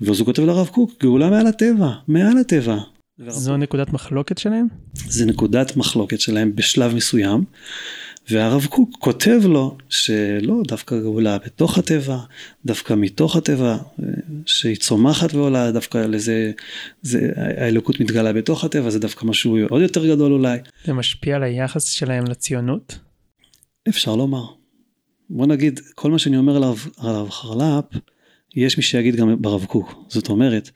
[0.00, 2.78] ואז הוא כותב לרב קוק, גאולה מעל הטבע, מעל הטבע.
[3.28, 4.66] זו נקודת מחלוקת שלהם?
[4.94, 7.44] זה נקודת מחלוקת שלהם בשלב מסוים.
[8.30, 12.18] והרב קוק כותב לו שלא, דווקא גאולה בתוך הטבע,
[12.64, 13.76] דווקא מתוך הטבע,
[14.46, 16.52] שהיא צומחת ועולה, דווקא לזה,
[17.02, 20.58] זה, האלוקות מתגלה בתוך הטבע, זה דווקא משהו עוד יותר גדול אולי.
[20.84, 22.98] זה משפיע על היחס שלהם לציונות?
[23.88, 24.44] אפשר לומר.
[25.30, 26.62] בוא נגיד, כל מה שאני אומר על
[26.98, 27.84] הרב חרל"פ,
[28.56, 30.04] יש מי שיגיד גם ברב קוק.
[30.08, 30.70] זאת אומרת,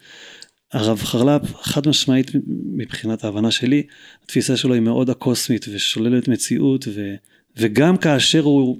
[0.72, 2.30] הרב חרל"פ חד משמעית
[2.76, 3.82] מבחינת ההבנה שלי,
[4.24, 7.14] התפיסה שלו היא מאוד הקוסמית ושוללת מציאות ו...
[7.56, 8.78] וגם כאשר הוא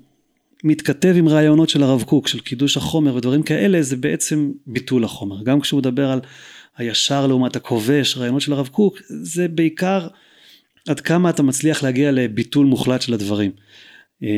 [0.65, 5.43] מתכתב עם רעיונות של הרב קוק, של קידוש החומר ודברים כאלה, זה בעצם ביטול החומר.
[5.43, 6.21] גם כשהוא מדבר על
[6.77, 10.09] הישר לעומת הכובש, רעיונות של הרב קוק, זה בעיקר
[10.89, 13.51] עד כמה אתה מצליח להגיע לביטול מוחלט של הדברים.
[14.23, 14.29] אה,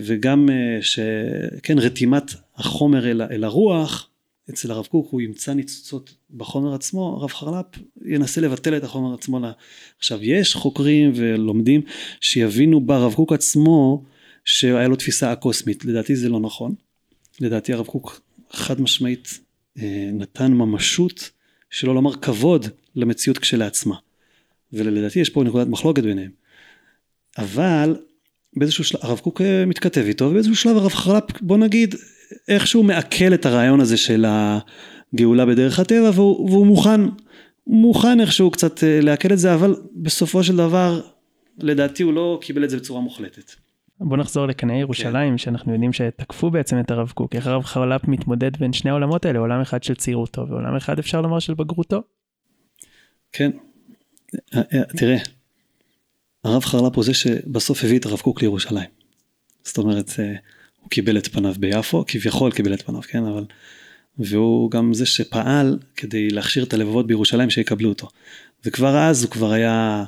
[0.00, 4.08] וגם אה, שכן רתימת החומר אל, אל הרוח
[4.50, 7.66] אצל הרב קוק הוא ימצא ניצוצות בחומר עצמו הרב חרל"פ
[8.04, 9.40] ינסה לבטל את החומר עצמו
[9.98, 11.80] עכשיו יש חוקרים ולומדים
[12.20, 14.04] שיבינו ברב קוק עצמו
[14.44, 16.74] שהיה לו תפיסה אקוסמית לדעתי זה לא נכון.
[17.40, 19.40] לדעתי הרב קוק חד משמעית
[19.78, 21.30] אה, נתן ממשות
[21.70, 23.96] שלא לומר כבוד למציאות כשלעצמה.
[24.72, 26.30] ולדעתי יש פה נקודת מחלוקת ביניהם.
[27.38, 27.96] אבל
[28.56, 31.94] באיזשהו שלב, הרב קוק אה, מתכתב איתו, ובאיזשהו שלב הרב חרל"פ, בוא נגיד,
[32.48, 37.00] איכשהו מעכל את הרעיון הזה של הגאולה בדרך הטבע, והוא, והוא מוכן,
[37.66, 41.00] מוכן איכשהו קצת אה, לעכל את זה, אבל בסופו של דבר,
[41.58, 43.52] לדעתי הוא לא קיבל את זה בצורה מוחלטת.
[44.00, 45.38] בוא נחזור לקנאי ירושלים כן.
[45.38, 49.38] שאנחנו יודעים שתקפו בעצם את הרב קוק איך הרב חרל"פ מתמודד בין שני העולמות האלה
[49.38, 52.02] עולם אחד של צעירותו ועולם אחד אפשר לומר של בגרותו.
[53.32, 53.50] כן
[54.96, 55.16] תראה
[56.44, 58.88] הרב חרל"פ הוא זה שבסוף הביא את הרב קוק לירושלים.
[59.64, 60.34] זאת אומרת, אה,
[60.86, 63.44] הוא קיבל את פניו ביפו, כביכול קיבל את פניו, כן, אבל...
[64.18, 68.08] והוא גם זה שפעל כדי להכשיר את הלבבות בירושלים שיקבלו אותו.
[68.64, 70.04] וכבר אז הוא כבר היה,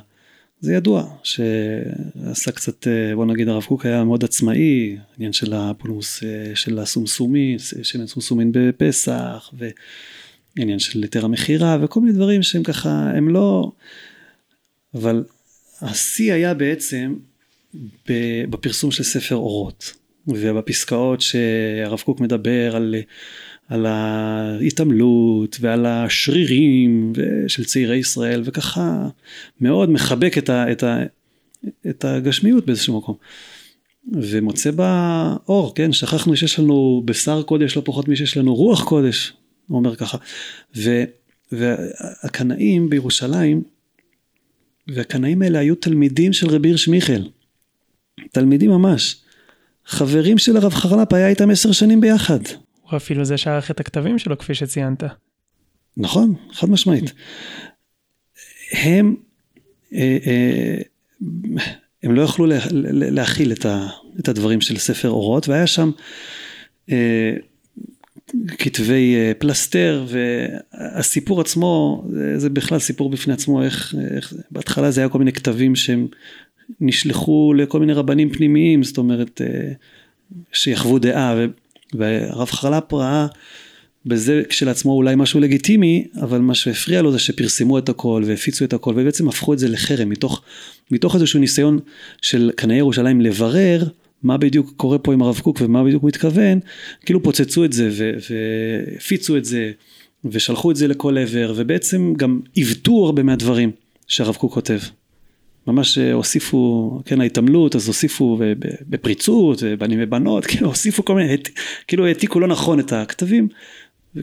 [0.61, 6.23] זה ידוע, שעשה קצת, אה, בוא נגיד הרב קוק היה מאוד עצמאי, עניין של הפולמוס
[6.23, 9.53] אה, של הסומסומי, שמן סומסומין בפסח,
[10.57, 13.71] ועניין של היתר המכירה, וכל מיני דברים שהם ככה, הם לא,
[14.93, 15.23] אבל
[15.81, 17.15] השיא היה בעצם
[18.49, 19.98] בפרסום של ספר אורות
[20.35, 22.95] ובפסקאות שהרב קוק מדבר על,
[23.67, 27.13] על ההתעמלות ועל השרירים
[27.47, 29.07] של צעירי ישראל וככה
[29.61, 30.99] מאוד מחבק את, ה, את, ה,
[31.89, 33.15] את הגשמיות באיזשהו מקום.
[34.13, 39.33] ומוצא בה אור, כן, שכחנו שיש לנו בשר קודש לא פחות משיש לנו רוח קודש,
[39.67, 40.17] הוא אומר ככה.
[40.75, 41.03] ו,
[41.51, 43.63] והקנאים בירושלים
[44.87, 47.21] והקנאים האלה היו תלמידים של רבי הירש מיכל.
[48.31, 49.15] תלמידים ממש.
[49.89, 52.39] חברים של הרב חרל"פ היה איתם עשר שנים ביחד.
[52.81, 55.03] הוא אפילו זה שערך את הכתבים שלו כפי שציינת.
[55.97, 57.13] נכון, חד משמעית.
[58.71, 59.15] הם,
[59.93, 60.81] אה, אה,
[62.03, 62.45] הם לא יכלו
[63.11, 63.51] להכיל
[64.19, 65.91] את הדברים של ספר אורות והיה שם
[66.91, 67.33] אה,
[68.57, 72.03] כתבי פלסתר והסיפור עצמו
[72.37, 76.07] זה בכלל סיפור בפני עצמו איך, איך בהתחלה זה היה כל מיני כתבים שהם
[76.81, 79.71] נשלחו לכל מיני רבנים פנימיים זאת אומרת אה,
[80.53, 81.35] שיחוו דעה
[81.93, 83.27] והרב חרל"פ ראה
[84.05, 88.73] בזה כשלעצמו אולי משהו לגיטימי אבל מה שהפריע לו זה שפרסמו את הכל והפיצו את
[88.73, 90.41] הכל ובעצם הפכו את זה לחרם מתוך,
[90.91, 91.79] מתוך איזשהו ניסיון
[92.21, 93.83] של קנאי ירושלים לברר
[94.23, 96.59] מה בדיוק קורה פה עם הרב קוק ומה בדיוק מתכוון,
[97.05, 97.89] כאילו פוצצו את זה
[98.29, 99.71] והפיצו את זה
[100.25, 103.71] ושלחו את זה לכל עבר ובעצם גם עיוותו הרבה מהדברים
[104.07, 104.79] שהרב קוק כותב.
[105.67, 108.39] ממש אה, הוסיפו, כן ההתעמלות אז הוסיפו
[108.89, 111.37] בפריצות בנים ובנות, כאילו הוסיפו כל מיני,
[111.87, 113.47] כאילו העתיקו לא נכון את הכתבים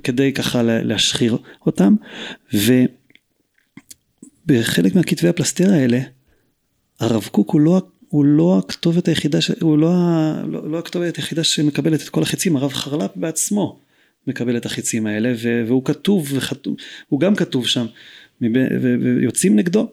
[0.04, 1.94] כדי ככה להשחיר אותם.
[4.46, 6.00] ובחלק מהכתבי הפלסטר האלה
[7.00, 9.50] הרב קוק הוא לא הוא לא הכתובת היחידה, ש...
[9.60, 9.90] הוא לא,
[10.46, 13.80] לא, לא הכתובת היחידה שמקבלת את כל החצים, הרב חרל"פ בעצמו
[14.26, 15.32] מקבל את החצים האלה
[15.66, 16.32] והוא כתוב
[17.08, 17.86] הוא גם כתוב שם
[18.40, 19.90] ויוצאים נגדו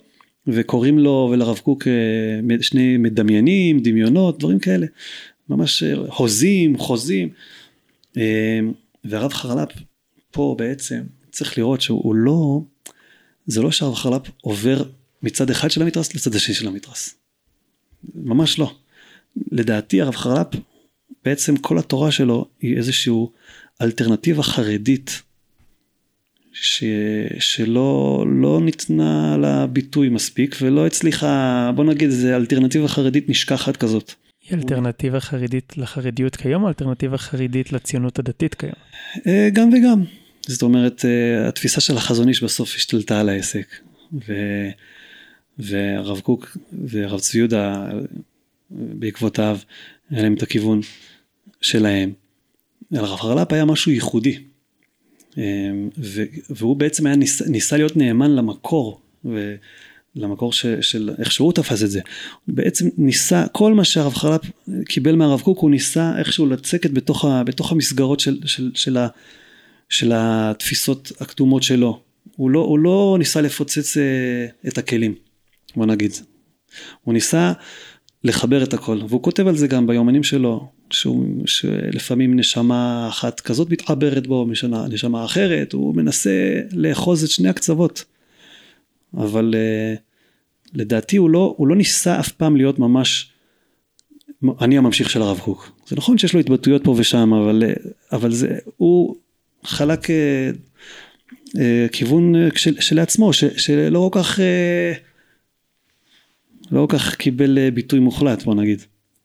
[0.47, 4.87] וקוראים לו ולרב קוק אה, שני מדמיינים, דמיונות, דברים כאלה,
[5.49, 7.29] ממש אה, הוזים, חוזים
[8.17, 8.59] אה,
[9.05, 9.69] והרב חרל"פ
[10.31, 11.01] פה בעצם
[11.31, 12.61] צריך לראות שהוא לא,
[13.47, 14.83] זה לא שהרב חרל"פ עובר
[15.23, 17.15] מצד אחד של המתרס לצד השני של המתרס.
[18.15, 18.71] ממש לא.
[19.51, 20.55] לדעתי הרב חרל"פ,
[21.25, 23.13] בעצם כל התורה שלו היא איזושהי
[23.81, 25.21] אלטרנטיבה חרדית
[26.53, 26.83] ש...
[27.39, 34.13] שלא לא ניתנה לה ביטוי מספיק ולא הצליחה, בוא נגיד איזה אלטרנטיבה חרדית נשכחת כזאת.
[34.49, 38.73] היא אלטרנטיבה חרדית לחרדיות כיום או אלטרנטיבה חרדית לציונות הדתית כיום?
[39.27, 40.03] אה, גם וגם.
[40.47, 43.67] זאת אומרת, אה, התפיסה של החזון איש בסוף השתלטה על העסק.
[44.27, 44.33] ו...
[45.59, 47.89] והרב קוק והרב צבי יהודה
[48.71, 49.57] בעקבותיו
[50.09, 50.79] היה להם את הכיוון
[51.61, 52.13] שלהם.
[52.91, 54.43] הרב חרל"פ היה משהו ייחודי
[56.49, 61.91] והוא בעצם היה ניסה, ניסה להיות נאמן למקור ולמקור ש, של איך שהוא תפס את
[61.91, 62.01] זה.
[62.45, 64.41] הוא בעצם ניסה כל מה שהרב חרל"פ
[64.85, 69.07] קיבל מהרב קוק הוא ניסה איכשהו לצקת בתוך, ה, בתוך המסגרות של, של, של, ה,
[69.89, 72.01] של התפיסות הקדומות שלו.
[72.35, 75.15] הוא לא, הוא לא ניסה לפוצץ אה, את הכלים.
[75.75, 76.11] בוא נגיד.
[77.03, 77.53] הוא ניסה
[78.23, 83.69] לחבר את הכל, והוא כותב על זה גם ביומנים שלו, שהוא, שלפעמים נשמה אחת כזאת
[83.69, 88.03] מתחברת בו, משנה, נשמה אחרת, הוא מנסה לאחוז את שני הקצוות.
[89.17, 89.99] אבל uh,
[90.73, 93.31] לדעתי הוא לא, הוא לא ניסה אף פעם להיות ממש,
[94.61, 95.71] אני הממשיך של הרב קוק.
[95.87, 97.63] זה נכון שיש לו התבטאויות פה ושם, אבל,
[98.11, 99.15] אבל זה, הוא
[99.63, 100.51] חלק אה,
[101.59, 104.93] אה, כיוון של, שלעצמו, ש, שלא כל כך, אה,
[106.71, 108.81] לא כל כך קיבל אה, ביטוי מוחלט, בוא נגיד.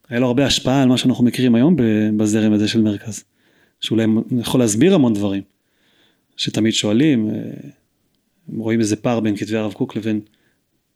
[0.09, 1.77] היה לו הרבה השפעה על מה שאנחנו מכירים היום
[2.17, 3.25] בזרם הזה של מרכז.
[3.81, 4.07] שאולי
[4.41, 5.43] יכול להסביר המון דברים,
[6.37, 7.35] שתמיד שואלים, אה,
[8.57, 10.21] רואים איזה פער בין כתבי הרב קוק לבין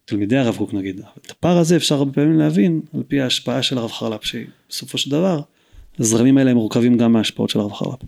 [0.05, 1.01] תלמידי הרב קוק נגיד.
[1.25, 5.11] את הפער הזה אפשר הרבה פעמים להבין על פי ההשפעה של הרב חרל"פ, שבסופו של
[5.11, 5.41] דבר
[5.99, 7.99] הזרמים האלה הם מורכבים גם מההשפעות של הרב חרל"פ.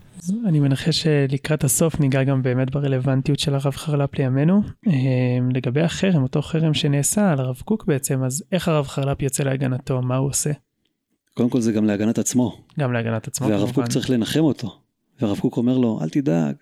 [0.45, 4.61] אני מנחש שלקראת הסוף ניגע גם באמת ברלוונטיות של הרב חרל"פ לימינו.
[4.87, 4.93] אה,
[5.53, 10.01] לגבי החרם, אותו חרם שנעשה על הרב קוק בעצם, אז איך הרב חרל"פ יוצא להגנתו,
[10.01, 10.51] מה הוא עושה?
[11.35, 12.61] קודם כל זה גם להגנת עצמו.
[12.79, 14.79] גם להגנת עצמו והרב קוק צריך לנחם אותו.
[15.21, 16.55] והרב קוק אומר לו, אל תדאג,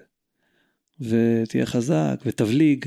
[1.02, 2.86] ותהיה חזק, ותבליג.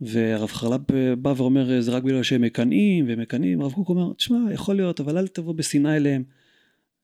[0.00, 3.60] והרב חרל"פ בא ואומר, זה רק בגלל שהם מקנאים ומקנאים.
[3.60, 6.22] הרב קוק אומר, תשמע, יכול להיות, אבל אל תבוא בשנאה אליהם.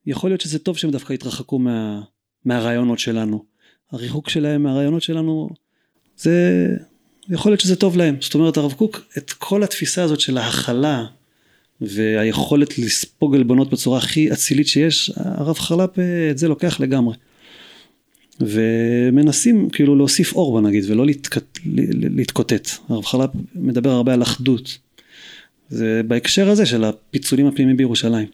[0.06, 2.02] יכול להיות שזה טוב שהם דווקא יתרחקו מה,
[2.44, 3.44] מהרעיונות שלנו.
[3.90, 5.48] הריחוק שלהם מהרעיונות שלנו,
[6.16, 6.66] זה,
[7.28, 8.16] יכול להיות שזה טוב להם.
[8.20, 11.06] זאת אומרת, הרב קוק, את כל התפיסה הזאת של ההכלה,
[11.80, 15.98] והיכולת לספוג עלבונות בצורה הכי אצילית שיש, הרב חרל"פ
[16.30, 17.16] את זה לוקח לגמרי.
[18.40, 21.58] ומנסים כאילו להוסיף אור בוא נגיד ולא להתקוטט.
[21.94, 22.68] להתקוטט.
[22.88, 24.78] הרב חרל"פ מדבר הרבה על אחדות.
[25.68, 28.28] זה בהקשר הזה של הפיצולים הפנימיים בירושלים.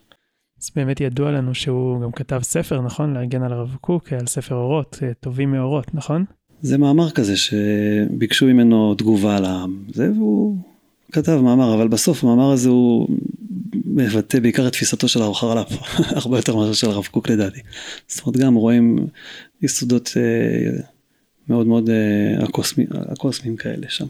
[0.61, 3.13] אז באמת ידוע לנו שהוא גם כתב ספר, נכון?
[3.13, 6.25] להגן על הרב קוק, על ספר אורות, טובים מאורות, נכון?
[6.61, 10.57] זה מאמר כזה שביקשו ממנו תגובה על העם, זה והוא
[11.11, 13.07] כתב מאמר, אבל בסוף המאמר הזה הוא
[13.97, 15.71] מבטא בעיקר את תפיסתו של הרב חרל"פ,
[16.23, 17.59] הרבה יותר מאשר של הרב קוק לדעתי.
[18.07, 19.07] זאת אומרת גם רואים
[19.61, 20.79] יסודות אה,
[21.49, 24.05] מאוד מאוד אה, הקוסמיים, הקוסמיים כאלה שם.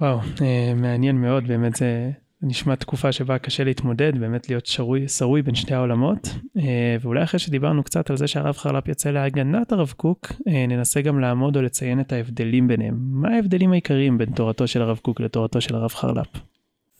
[0.00, 2.10] וואו, אה, מעניין מאוד, באמת זה
[2.42, 6.28] נשמע תקופה שבה קשה להתמודד, באמת להיות שרוי, שרוי בין שתי העולמות.
[6.58, 11.00] אה, ואולי אחרי שדיברנו קצת על זה שהרב חרל"פ יצא להגנת הרב קוק, אה, ננסה
[11.00, 12.94] גם לעמוד או לציין את ההבדלים ביניהם.
[12.98, 16.26] מה ההבדלים העיקריים בין תורתו של הרב קוק לתורתו של הרב חרל"פ?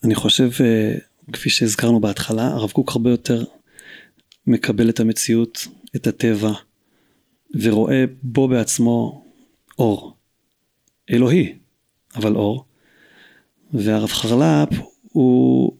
[0.04, 0.94] אני חושב, אה,
[1.32, 3.44] כפי שהזכרנו בהתחלה, הרב קוק הרבה יותר
[4.46, 6.52] מקבל את המציאות, את הטבע,
[7.54, 9.24] ורואה בו בעצמו
[9.78, 10.16] אור.
[11.10, 11.54] אלוהי,
[12.16, 12.64] אבל אור.
[13.74, 14.68] והרב חרל"פ
[15.02, 15.72] הוא,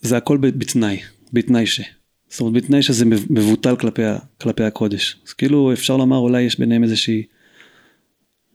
[0.00, 1.00] זה הכל בתנאי,
[1.32, 1.80] בתנאי ש.
[2.28, 4.02] זאת אומרת בתנאי שזה מבוטל כלפי,
[4.40, 5.16] כלפי הקודש.
[5.26, 7.22] אז כאילו אפשר לומר אולי יש ביניהם איזושהי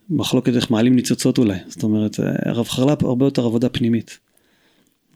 [0.09, 1.57] מחלוקת איך מעלים ניצוצות אולי.
[1.67, 4.19] זאת אומרת הרב חרל"פ הרבה יותר עבודה פנימית.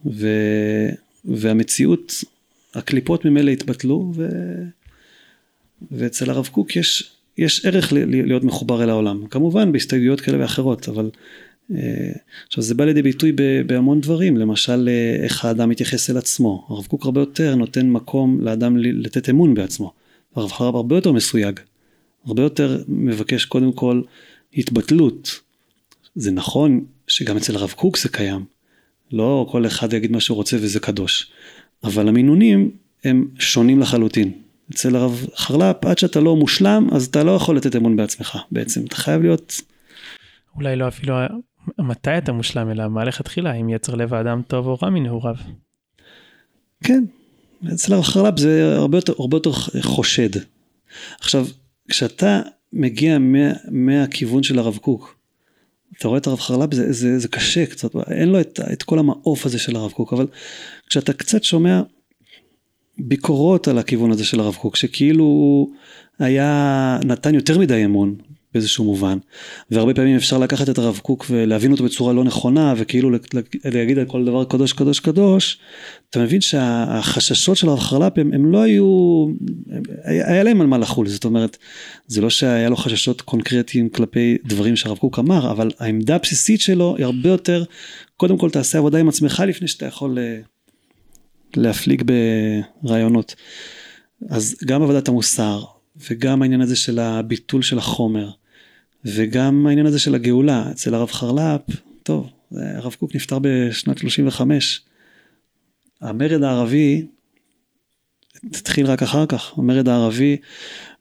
[0.06, 0.28] ו,
[1.26, 2.14] והמציאות,
[2.76, 4.30] הקליפות ממילא התבטלו ו,
[5.92, 9.28] ואצל הרב קוק יש, יש ערך להיות מחובר אל העולם.
[9.28, 11.10] כמובן בהסתייגויות כאלה ואחרות אבל
[11.76, 12.12] אה,
[12.48, 13.32] עכשיו זה בא לידי ביטוי
[13.66, 16.68] בהמון דברים, למשל אה, איך האדם מתייחס אל עצמו.
[16.70, 19.94] הרב קוק הרבה יותר נותן מקום לאדם לתת אמון בעצמו.
[20.36, 21.60] הרב חרב הרבה יותר מסויג,
[22.26, 24.02] הרבה יותר מבקש קודם כל
[24.54, 25.40] התבטלות.
[26.16, 28.46] זה נכון שגם אצל הרב קוק זה קיים,
[29.12, 31.32] לא כל אחד יגיד מה שהוא רוצה וזה קדוש,
[31.84, 32.72] אבל המינונים
[33.04, 34.32] הם שונים לחלוטין.
[34.72, 38.86] אצל הרב חרל"פ עד שאתה לא מושלם אז אתה לא יכול לתת אמון בעצמך בעצם,
[38.86, 39.62] אתה חייב להיות
[40.56, 41.16] אולי לא אפילו
[41.80, 45.36] מתי אתה מושלם אלא מה לכתחילה אם יצר לב האדם טוב או רע מנעוריו.
[46.84, 47.04] כן,
[47.74, 50.30] אצל הרב חרל"פ זה הרבה יותר, הרבה יותר חושד.
[51.20, 51.46] עכשיו,
[51.90, 52.42] כשאתה
[52.74, 55.19] מגיע מה, מהכיוון של הרב קוק,
[56.00, 59.00] אתה רואה את הרב חרל"פ זה, זה, זה קשה קצת, אין לו את, את כל
[59.00, 60.28] המעוף הזה של הרב קוק, אבל
[60.90, 61.82] כשאתה קצת שומע
[62.98, 65.74] ביקורות על הכיוון הזה של הרב קוק, שכאילו הוא
[66.20, 68.16] היה, נתן יותר מדי אמון
[68.54, 69.18] באיזשהו מובן.
[69.72, 73.10] והרבה פעמים אפשר לקחת את הרב קוק ולהבין אותו בצורה לא נכונה וכאילו
[73.66, 75.60] להגיד על כל דבר קדוש קדוש קדוש.
[76.10, 79.26] אתה מבין שהחששות של הרב חרל"פ הם, הם לא היו,
[80.04, 81.58] היה להם על מה לחול, זאת אומרת,
[82.08, 86.96] זה לא שהיה לו חששות קונקרטיים כלפי דברים שהרב קוק אמר, אבל העמדה הבסיסית שלו
[86.98, 87.64] היא הרבה יותר,
[88.18, 90.40] קודם כל תעשה עבודה עם עצמך לפני שאתה יכול אה,
[91.56, 92.04] להפליג
[92.84, 93.36] ברעיונות.
[94.30, 95.64] אז גם עבודת המוסר
[96.10, 98.30] וגם העניין הזה של הביטול של החומר
[99.06, 101.62] וגם העניין הזה של הגאולה, אצל הרב חרל"פ,
[102.04, 104.82] טוב, הרב קוק נפטר בשנת 35.
[106.02, 107.06] המרד הערבי
[108.44, 110.38] התחיל רק אחר כך, המרד הערבי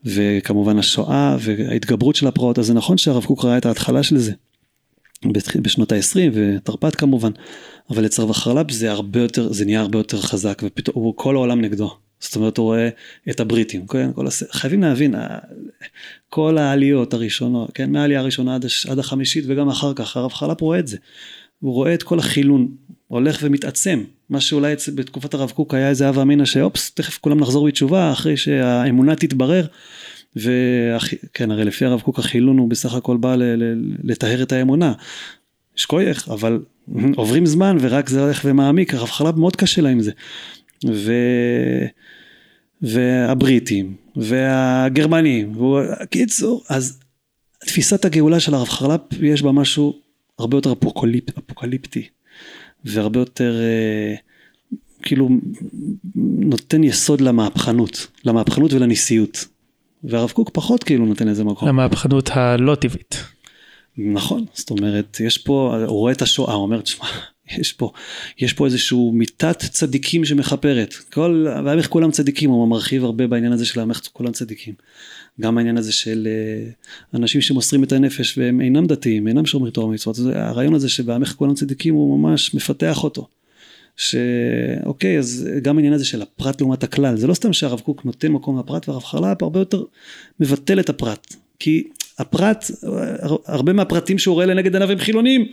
[0.04, 4.32] וכמובן השואה וההתגברות של הפרעות, אז זה נכון שהרב קוק ראה את ההתחלה של זה
[5.62, 7.30] בשנות ה-20 ותרפ"ט כמובן,
[7.90, 11.61] אבל אצל הרב חרל"פ זה הרבה יותר, זה נהיה הרבה יותר חזק ופתאום כל העולם
[11.61, 11.96] נגדו.
[12.20, 12.88] זאת אומרת הוא רואה
[13.31, 14.12] את הבריטים, כן?
[14.14, 14.42] כל הס...
[14.52, 15.14] חייבים להבין,
[16.28, 17.92] כל העליות הראשונות, כן?
[17.92, 20.96] מהעלייה הראשונה עד, עד החמישית וגם אחר כך, הרב חלפ רואה את זה,
[21.61, 22.68] הוא רואה את כל החילון
[23.09, 27.66] הולך ומתעצם, מה שאולי בתקופת הרב קוק היה איזה הווה אמינא שאופס, תכף כולם נחזור
[27.68, 29.66] בתשובה אחרי שהאמונה תתברר.
[30.37, 33.37] וכן, הרי לפי הרב קוק החילון הוא בסך הכל בא
[34.04, 34.92] לטהר את האמונה.
[35.76, 36.62] יש כוייך, אבל
[37.16, 40.12] עוברים זמן ורק זה הולך ומעמיק, הרב חלב מאוד קשה לה עם זה.
[40.86, 41.12] ו...
[42.82, 45.54] והבריטים, והגרמנים,
[46.10, 47.00] קיצור, אז
[47.60, 49.94] תפיסת הגאולה של הרב חרל"פ יש בה משהו
[50.38, 52.08] הרבה יותר אפוקליפ, אפוקליפטי,
[52.84, 54.14] והרבה יותר אה,
[55.02, 55.28] כאילו
[56.24, 59.44] נותן יסוד למהפכנות, למהפכנות ולניסיות.
[60.04, 61.68] והרב קוק פחות כאילו נותן איזה מקום.
[61.68, 63.24] למהפכנות הלא טבעית.
[63.98, 67.06] נכון, זאת אומרת, יש פה, הוא רואה את השואה, הוא אומר, תשמע,
[67.58, 67.92] יש פה,
[68.38, 70.94] יש פה איזשהו מיתת צדיקים שמכפרת.
[71.12, 74.74] כל, ואיך כולם צדיקים, הוא מרחיב הרבה בעניין הזה של איך כולם צדיקים.
[75.40, 76.70] גם העניין הזה של אה,
[77.14, 81.54] אנשים שמוסרים את הנפש והם אינם דתיים, אינם שומרים תורה ומצוות, הרעיון הזה שבעמך כולם
[81.54, 83.28] צדיקים הוא ממש מפתח אותו.
[83.96, 88.28] שאוקיי, אז גם העניין הזה של הפרט לעומת הכלל, זה לא סתם שהרב קוק נותן
[88.28, 89.82] מקום לפרט והרב חרל"פ הרבה יותר
[90.40, 91.34] מבטל את הפרט.
[91.58, 91.82] כי
[92.18, 92.70] הפרט,
[93.46, 95.46] הרבה מהפרטים שהוא רואה לנגד עיניו הם חילונים,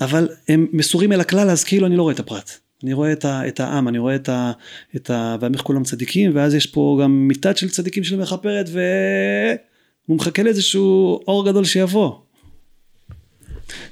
[0.00, 2.50] אבל הם מסורים אל הכלל, אז כאילו אני לא רואה את הפרט.
[2.84, 4.52] אני רואה את, ה, את העם, אני רואה את ה...
[4.96, 10.16] את ה ועמך כולם צדיקים, ואז יש פה גם מיתת של צדיקים של מכפרת, והוא
[10.16, 12.12] מחכה לאיזשהו אור גדול שיבוא.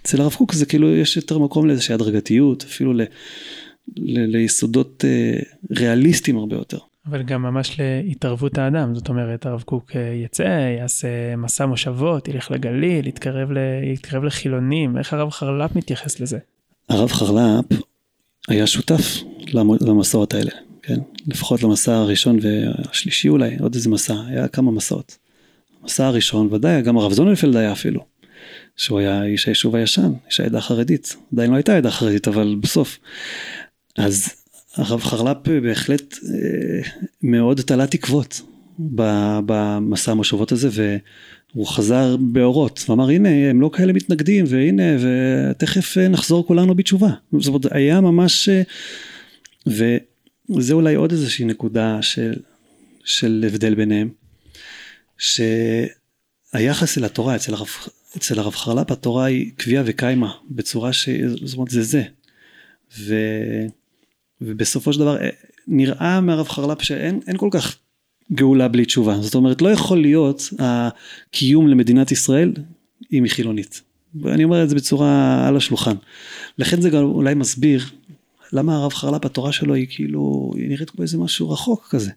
[0.03, 3.01] אצל הרב קוק זה כאילו יש יותר מקום לאיזושהי הדרגתיות, אפילו ל,
[3.97, 5.39] ל, ליסודות אה,
[5.79, 6.79] ריאליסטיים הרבה יותר.
[7.07, 10.43] אבל גם ממש להתערבות האדם, זאת אומרת הרב קוק אה, יצא,
[10.79, 13.59] יעשה מסע מושבות, ילך לגליל, יתקרב, ל...
[13.93, 16.39] יתקרב לחילונים, איך הרב חרל"פ מתייחס לזה?
[16.89, 17.65] הרב חרל"פ
[18.49, 19.23] היה שותף
[19.81, 20.51] למסעות האלה,
[20.83, 20.99] כן?
[21.27, 25.19] לפחות למסע הראשון והשלישי אולי, עוד איזה מסע, היה כמה מסעות.
[25.83, 28.05] המסע הראשון ודאי, גם הרב זוננפלד היה אפילו,
[28.77, 32.99] שהוא היה איש היישוב הישן, איש העדה החרדית, עדיין לא הייתה עדה חרדית, אבל בסוף.
[33.97, 34.44] אז
[34.77, 36.91] הרב חרל"פ בהחלט אה,
[37.23, 38.43] מאוד תלה תקוות
[39.47, 46.09] במסע המושבות הזה והוא חזר באורות ואמר הנה הם לא כאלה מתנגדים והנה ותכף אה,
[46.09, 47.09] נחזור כולנו בתשובה.
[47.39, 48.63] זאת אומרת היה ממש אה,
[49.67, 52.35] וזה אולי עוד איזושהי נקודה של,
[53.05, 54.09] של הבדל ביניהם
[55.19, 57.69] שהיחס אל התורה אצל הרב,
[58.17, 61.09] אצל הרב חרל"פ התורה היא קביעה וקיימה בצורה ש...
[61.45, 62.03] זאת אומרת זה זה.
[62.99, 63.15] ו...
[64.41, 65.29] ובסופו של דבר אה,
[65.67, 67.77] נראה מהרב חרל"פ שאין כל כך
[68.33, 69.17] גאולה בלי תשובה.
[69.21, 72.53] זאת אומרת, לא יכול להיות הקיום למדינת ישראל
[73.13, 73.83] אם היא חילונית.
[74.23, 75.95] ואני אומר את זה בצורה על השולחן.
[76.59, 77.85] לכן זה גם אולי מסביר
[78.53, 82.11] למה הרב חרל"פ התורה שלו היא כאילו, היא נראית כמו איזה משהו רחוק כזה.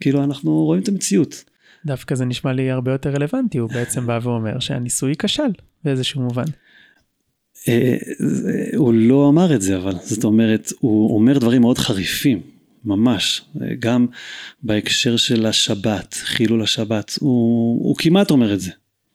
[0.00, 1.44] כאילו אנחנו רואים את המציאות.
[1.86, 5.50] דווקא זה נשמע לי הרבה יותר רלוונטי, הוא בעצם בא ואומר שהניסוי כשל
[5.84, 6.44] באיזשהו מובן.
[7.68, 7.96] אה,
[8.76, 12.40] הוא לא אמר את זה אבל זאת אומרת הוא אומר דברים מאוד חריפים
[12.84, 13.42] ממש.
[13.78, 14.06] גם
[14.62, 18.70] בהקשר של השבת חילול השבת הוא, הוא כמעט אומר את זה.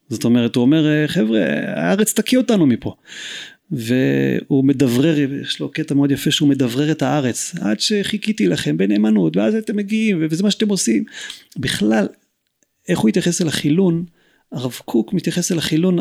[0.09, 1.39] זאת אומרת הוא אומר חבר'ה
[1.75, 2.95] הארץ תקיא אותנו מפה.
[3.71, 7.55] והוא מדברר יש לו קטע מאוד יפה שהוא מדברר את הארץ.
[7.61, 11.03] עד שחיכיתי לכם בנאמנות ואז אתם מגיעים וזה מה שאתם עושים.
[11.57, 12.07] בכלל
[12.87, 14.05] איך הוא התייחס אל החילון?
[14.51, 15.99] הרב קוק מתייחס אל החילון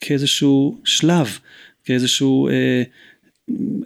[0.00, 1.38] כאיזשהו שלב
[1.84, 2.82] כאיזשהו אה,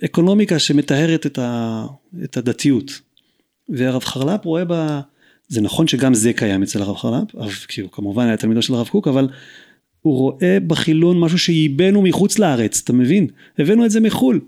[0.04, 1.86] אקונומיקה שמטהרת את, ה,
[2.24, 3.00] את הדתיות.
[3.68, 5.00] והרב חרל"פ רואה בה,
[5.48, 7.34] זה נכון שגם זה קיים אצל הרב חרל"פ,
[7.68, 9.28] כי הוא כמובן היה תלמידו של הרב קוק, אבל
[10.02, 13.26] הוא רואה בחילון משהו שייבאנו מחוץ לארץ, אתה מבין?
[13.58, 14.40] הבאנו את זה מחו"ל.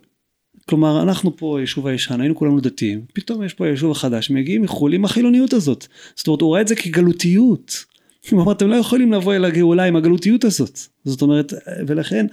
[0.69, 4.93] כלומר אנחנו פה יישוב הישן היינו כולנו דתיים פתאום יש פה יישוב החדש מגיעים מחו"ל
[4.93, 7.85] עם החילוניות הזאת זאת אומרת הוא רואה את זה כגלותיות
[8.31, 11.53] הוא אמר אתם לא יכולים לבוא אל הגאולה עם הגלותיות הזאת זאת אומרת
[11.87, 12.27] ולכן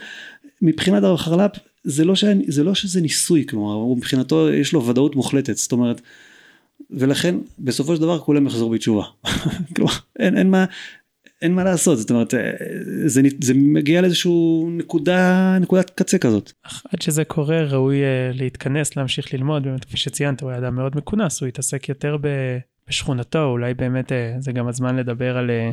[0.66, 1.52] מבחינת הרב חרל"פ
[1.84, 5.72] זה לא, שאני, זה לא שזה ניסוי כלומר הוא מבחינתו יש לו ודאות מוחלטת זאת
[5.72, 6.02] אומרת
[6.92, 9.04] ולכן בסופו של דבר כולם יחזרו בתשובה
[9.76, 10.66] כלומר אין, אין מה
[11.42, 12.34] אין מה לעשות זאת אומרת
[13.06, 16.52] זה, זה מגיע לאיזשהו נקודה נקודת קצה כזאת.
[16.64, 20.98] עד שזה קורה ראוי אה, להתכנס להמשיך ללמוד באמת כפי שציינת הוא היה אדם מאוד
[20.98, 22.18] מכונס הוא התעסק יותר
[22.88, 25.72] בשכונתו אולי באמת אה, זה גם הזמן לדבר על אה,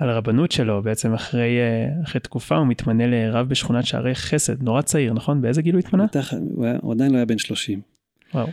[0.00, 4.82] על הרבנות שלו, בעצם אחרי, אה, אחרי תקופה הוא מתמנה לרב בשכונת שערי חסד, נורא
[4.82, 5.42] צעיר, נכון?
[5.42, 6.06] באיזה גיל הוא התמנה?
[6.54, 7.80] הוא, היה, הוא עדיין לא היה בן 30.
[8.34, 8.46] וואו.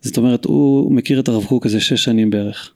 [0.00, 2.74] זאת אומרת, הוא מכיר את הרב קוק איזה שש שנים בערך,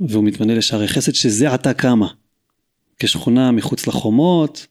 [0.00, 2.08] והוא מתמנה לשערי חסד, שזה עתה קמה.
[2.98, 4.66] כשכונה מחוץ לחומות,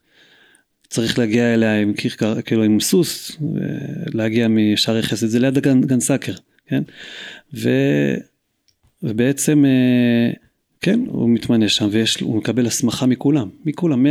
[0.87, 2.11] צריך להגיע אליה עם קיר,
[2.45, 3.37] כאילו עם סוס,
[4.13, 6.33] להגיע משערי חסד, זה ליד הגן, גן סאקר,
[6.67, 6.83] כן?
[7.53, 7.69] ו,
[9.03, 10.44] ובעצם אה,
[10.85, 11.87] כן, הוא מתמנה שם
[12.21, 14.05] והוא מקבל הסמכה מכולם, מכולם,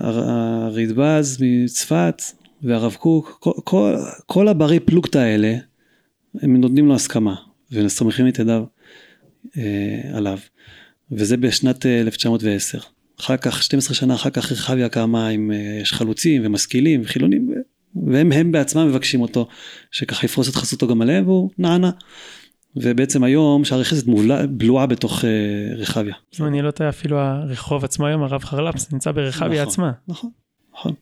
[0.00, 2.22] מהרדב"ז מצפת
[2.62, 3.94] והרב קוק, כל, כל,
[4.26, 5.54] כל הברי פלוגתא האלה,
[6.40, 7.34] הם נותנים לו הסכמה,
[7.72, 8.64] וסומכים את ידיו
[9.56, 10.38] אה, עליו.
[11.12, 12.78] וזה בשנת 1910.
[12.78, 12.84] אה,
[13.20, 17.54] אחר כך, 12 שנה אחר כך רחביה קמה עם, אה, יש חלוצים ומשכילים וחילונים,
[18.06, 19.48] והם הם בעצמם מבקשים אותו,
[19.90, 21.90] שככה יפרוס את חסותו גם עליהם, והוא נענה.
[22.76, 24.10] ובעצם היום שערי חסד
[24.50, 25.24] בלועה בתוך uh,
[25.76, 26.14] רחביה.
[26.40, 29.92] אם אני לא טועה אפילו הרחוב עצמו היום הרב חרלפס נמצא ברחביה נכון, עצמה.
[30.08, 30.30] נכון,
[30.74, 30.92] נכון.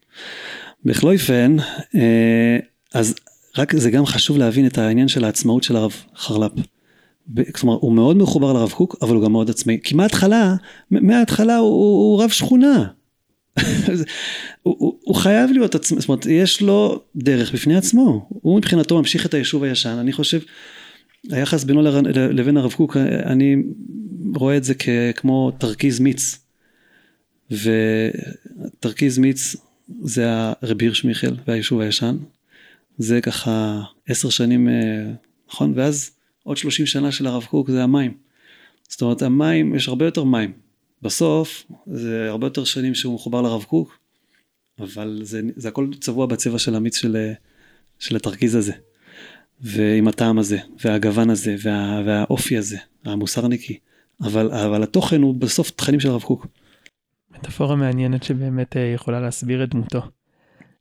[0.85, 1.57] בכלויפן,
[1.95, 2.59] אה,
[2.95, 3.15] אז
[3.59, 6.53] רק זה גם חשוב להבין את העניין של העצמאות של הרב חרל"פ.
[7.55, 9.79] כלומר, הוא מאוד מחובר לרב קוק, אבל הוא גם מאוד עצמאי.
[9.83, 10.55] כי מההתחלה,
[10.91, 12.87] מההתחלה הוא, הוא, הוא רב שכונה.
[14.63, 18.29] הוא, הוא, הוא חייב להיות עצמאי, זאת אומרת, יש לו דרך בפני עצמו.
[18.29, 19.97] הוא מבחינתו ממשיך את היישוב הישן.
[20.01, 20.41] אני חושב,
[21.29, 21.83] היחס בינו
[22.15, 22.97] לבין הרב קוק,
[23.27, 23.57] אני
[24.35, 24.75] רואה את זה
[25.17, 26.39] כמו תרכיז מיץ.
[27.51, 29.57] ותרכיז מיץ
[30.03, 32.17] זה הרבי הירש מיכל והיישוב הישן.
[32.99, 35.13] זה ככה עשר שנים, אה,
[35.49, 35.73] נכון?
[35.77, 36.11] ואז
[36.43, 38.15] עוד שלושים שנה של הרב קוק זה המים.
[38.89, 40.53] זאת אומרת המים, יש הרבה יותר מים.
[41.03, 43.99] בסוף זה הרבה יותר שנים שהוא מחובר לרב קוק,
[44.79, 47.33] אבל זה, זה הכל צבוע בצבע של המיץ של,
[47.99, 48.73] של התרכיז הזה.
[49.63, 53.79] ועם הטעם הזה, והגוון הזה, וה, והאופי הזה, המוסרניקי.
[54.23, 56.47] אבל, אבל התוכן הוא בסוף תכנים של הרב קוק.
[57.31, 60.03] מטאפורה מעניינת שבאמת אה, יכולה להסביר את דמותו.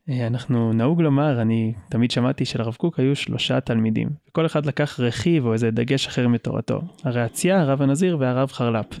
[0.08, 5.00] אה, אנחנו נהוג לומר, אני תמיד שמעתי שלרב קוק היו שלושה תלמידים, וכל אחד לקח
[5.00, 9.00] רכיב או איזה דגש אחר מתורתו, הרעציה, הרב הנזיר והרב חרל"פ.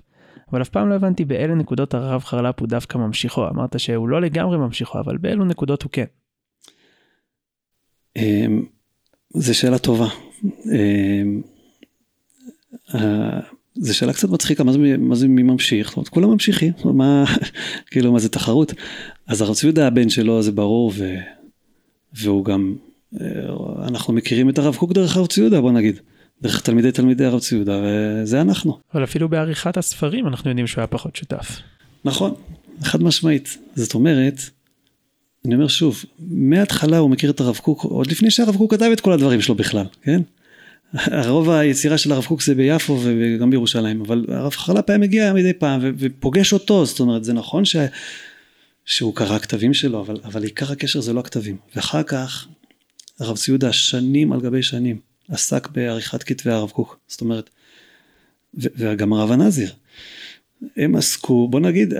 [0.52, 4.20] אבל אף פעם לא הבנתי באילו נקודות הרב חרל"פ הוא דווקא ממשיכו, אמרת שהוא לא
[4.20, 6.04] לגמרי ממשיכו, אבל באילו נקודות הוא כן.
[9.34, 10.08] זו שאלה טובה.
[10.44, 11.42] אמ,
[13.74, 15.88] זו שאלה קצת מצחיקה, מה זה, מה זה מי ממשיך?
[15.88, 17.24] זאת אומרת, כולם ממשיכים, מה,
[17.90, 18.72] כאילו, מה זה תחרות?
[19.26, 21.14] אז הרב צבי יהודה הבן שלו, זה ברור, ו,
[22.12, 22.76] והוא גם,
[23.20, 23.26] אה,
[23.88, 26.00] אנחנו מכירים את הרב קוק דרך הרב צבי יהודה, בוא נגיד.
[26.42, 28.78] דרך תלמידי תלמידי הרב צבי יהודה, וזה אנחנו.
[28.94, 31.58] אבל אפילו בעריכת הספרים אנחנו יודעים שהוא היה פחות שותף.
[32.04, 32.34] נכון,
[32.82, 33.58] חד משמעית.
[33.74, 34.40] זאת אומרת,
[35.44, 39.00] אני אומר שוב, מההתחלה הוא מכיר את הרב קוק, עוד לפני שהרב קוק כתב את
[39.00, 40.20] כל הדברים שלו בכלל, כן?
[41.26, 45.52] רוב היצירה של הרב קוק זה ביפו וגם בירושלים, אבל הרב חרל"פ היה מגיע מדי
[45.52, 47.76] פעם ופוגש אותו, זאת אומרת זה נכון ש...
[48.84, 51.56] שהוא קרא כתבים שלו, אבל, אבל עיקר הקשר זה לא הכתבים.
[51.76, 52.46] ואחר כך
[53.20, 57.50] הרב ציודה שנים על גבי שנים עסק בעריכת כתבי הרב קוק, זאת אומרת,
[58.54, 59.72] וגם הרב הנזיר.
[60.76, 61.94] הם עסקו, בוא נגיד,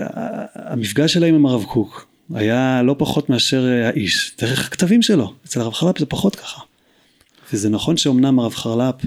[0.53, 5.73] המפגש שלהם עם הרב קוק היה לא פחות מאשר האיש, דרך הכתבים שלו, אצל הרב
[5.73, 6.61] חרל"פ זה פחות ככה.
[7.53, 9.05] וזה נכון שאומנם הרב חרל"פ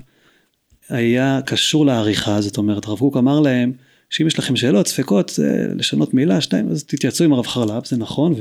[0.89, 3.73] היה קשור לעריכה, זאת אומרת, הרב קוק אמר להם,
[4.11, 5.39] שאם יש לכם שאלות, ספקות,
[5.77, 8.35] לשנות מילה, שתיים, אז תתייעצו עם הרב חרל"פ, זה נכון,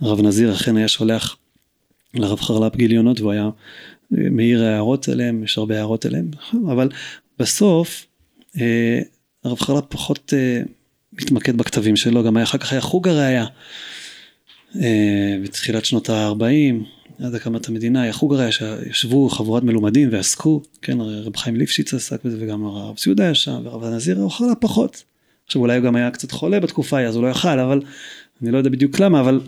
[0.00, 1.36] והרב נזיר אכן היה שולח
[2.14, 3.50] לרב חרל"פ גיליונות, והוא היה
[4.10, 6.30] מעיר הערות אליהם, יש הרבה הערות אליהם,
[6.72, 6.88] אבל
[7.38, 8.06] בסוף,
[8.60, 9.00] אה,
[9.44, 10.62] הרב חרל"פ פחות אה,
[11.20, 13.46] מתמקד בכתבים שלו, גם אחר כך היה חוג הראייה,
[14.82, 21.00] אה, בתחילת שנות ה-40, עד הקמת המדינה, היה חוג הרי שישבו חבורת מלומדים ועסקו, כן,
[21.00, 25.04] רב חיים ליפשיץ עסק בזה וגם הרב ציודה היה שם, ורב הנזיר אוכל פחות.
[25.46, 27.82] עכשיו אולי הוא גם היה קצת חולה בתקופה ההיא אז הוא לא יכל, אבל
[28.42, 29.40] אני לא יודע בדיוק למה, אבל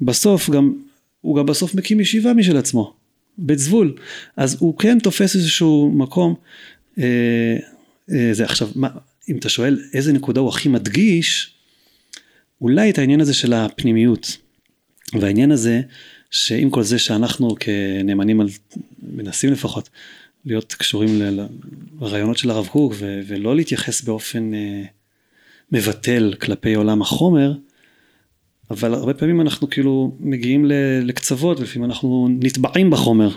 [0.00, 0.72] בסוף גם,
[1.20, 2.94] הוא גם בסוף מקים ישיבה משל עצמו,
[3.38, 3.94] בית זבול,
[4.36, 6.34] אז הוא כן תופס איזשהו מקום,
[6.98, 7.56] אה,
[8.10, 8.88] אה, זה עכשיו, מה,
[9.28, 11.54] אם אתה שואל איזה נקודה הוא הכי מדגיש,
[12.60, 14.36] אולי את העניין הזה של הפנימיות,
[15.20, 15.80] והעניין הזה
[16.30, 18.48] שעם כל זה שאנחנו כנאמנים, על,
[19.02, 19.88] מנסים לפחות,
[20.44, 21.20] להיות קשורים
[22.00, 24.82] לרעיונות של הרב קוק ו- ולא להתייחס באופן אה,
[25.72, 27.54] מבטל כלפי עולם החומר,
[28.70, 30.64] אבל הרבה פעמים אנחנו כאילו מגיעים
[31.02, 33.28] לקצוות ולפעמים אנחנו נטבעים בחומר.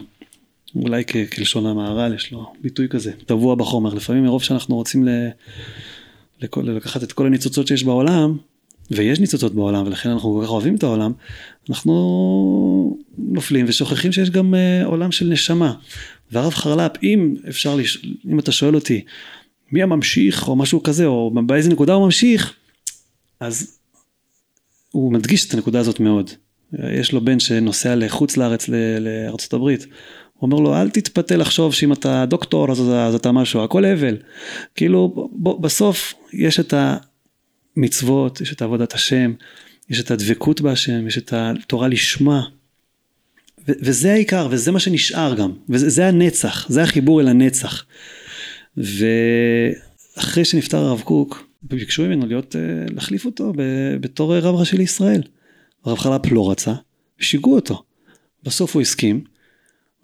[0.84, 1.04] אולי
[1.36, 3.94] כלשון המהר"ל יש לו ביטוי כזה, טבוע בחומר.
[3.94, 5.30] לפעמים מרוב שאנחנו רוצים ל-
[6.42, 8.38] לכל, לקחת את כל הניצוצות שיש בעולם,
[8.92, 11.12] ויש ניצוצות בעולם ולכן אנחנו כל כך אוהבים את העולם,
[11.70, 15.74] אנחנו נופלים ושוכחים שיש גם uh, עולם של נשמה.
[16.32, 18.06] והרב חרל"פ, אם אפשר, לש...
[18.32, 19.04] אם אתה שואל אותי,
[19.72, 22.54] מי הממשיך או משהו כזה, או באיזה נקודה הוא ממשיך,
[23.40, 23.78] אז
[24.92, 26.30] הוא מדגיש את הנקודה הזאת מאוד.
[26.94, 28.70] יש לו בן שנוסע לחוץ לארץ,
[29.00, 29.86] לארצות הברית.
[30.38, 34.18] הוא אומר לו, אל תתפתה לחשוב שאם אתה דוקטור אז, אז אתה משהו, הכל הבל.
[34.76, 36.74] כאילו, ב, בסוף יש את
[37.78, 39.34] המצוות, יש את עבודת השם,
[39.90, 42.42] יש את הדבקות בהשם, יש את התורה לשמה.
[43.68, 47.86] ו- וזה העיקר, וזה מה שנשאר גם, וזה הנצח, זה החיבור אל הנצח.
[48.78, 52.62] ואחרי שנפטר הרב קוק, ביקשו ממנו להיות, אה,
[52.94, 53.54] להחליף אותו
[54.00, 55.22] בתור רב ראשי לישראל.
[55.86, 56.74] הרב חלפ לא רצה,
[57.20, 57.84] שיגעו אותו.
[58.44, 59.24] בסוף הוא הסכים,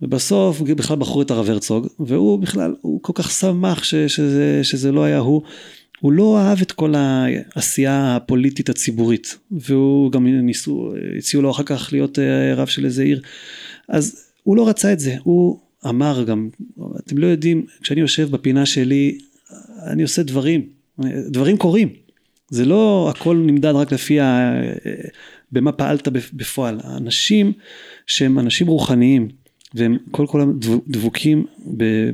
[0.02, 4.92] ובסוף בכלל בחרו את הרב הרצוג, והוא בכלל, הוא כל כך שמח ש, שזה, שזה
[4.92, 5.42] לא היה הוא.
[6.00, 11.90] הוא לא אהב את כל העשייה הפוליטית הציבורית, והוא גם ניסו, הציעו לו אחר כך
[11.92, 13.22] להיות אה, רב של איזה עיר,
[13.90, 16.50] אז הוא לא רצה את זה, הוא אמר גם,
[17.00, 19.18] אתם לא יודעים, כשאני יושב בפינה שלי,
[19.88, 20.68] אני עושה דברים,
[21.30, 21.90] דברים קורים,
[22.50, 24.54] זה לא הכל נמדד רק לפי ה...
[25.52, 27.54] במה פעלת בפועל, האנשים
[28.08, 29.28] שהם אנשים רוחניים,
[29.74, 31.46] והם כל כולם דבוקים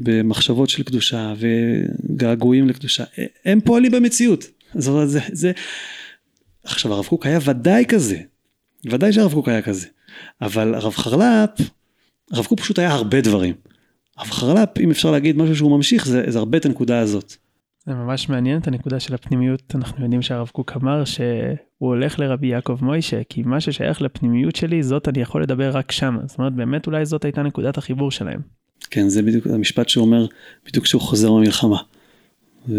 [0.03, 3.03] במחשבות של קדושה וגעגועים לקדושה,
[3.45, 4.45] הם פועלים במציאות.
[4.74, 5.51] זה, זה, זה...
[6.64, 8.18] עכשיו הרב קוק היה ודאי כזה,
[8.86, 9.88] ודאי שהרב קוק היה כזה,
[10.41, 11.70] אבל הרב חרל"פ,
[12.32, 13.55] הרב קוק פשוט היה הרבה דברים.
[14.18, 17.36] הרב חרל"פ, אם אפשר להגיד משהו שהוא ממשיך, זה, זה הרבה את הנקודה הזאת.
[17.90, 22.48] זה ממש מעניין את הנקודה של הפנימיות, אנחנו יודעים שהרב קוק אמר שהוא הולך לרבי
[22.48, 26.18] יעקב מוישה, כי מה ששייך לפנימיות שלי, זאת אני יכול לדבר רק שם.
[26.26, 28.42] זאת אומרת, באמת אולי זאת הייתה נקודת החיבור שלהם.
[28.90, 30.26] כן, זה בדיוק המשפט שהוא אומר,
[30.68, 31.78] בדיוק כשהוא חוזר מהמלחמה.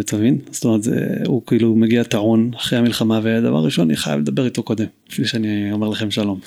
[0.01, 0.39] אתה מבין?
[0.51, 4.63] זאת אומרת, זה, הוא כאילו מגיע טעון אחרי המלחמה, והדבר ראשון, אני חייב לדבר איתו
[4.63, 6.41] קודם, לפני שאני אומר לכם שלום.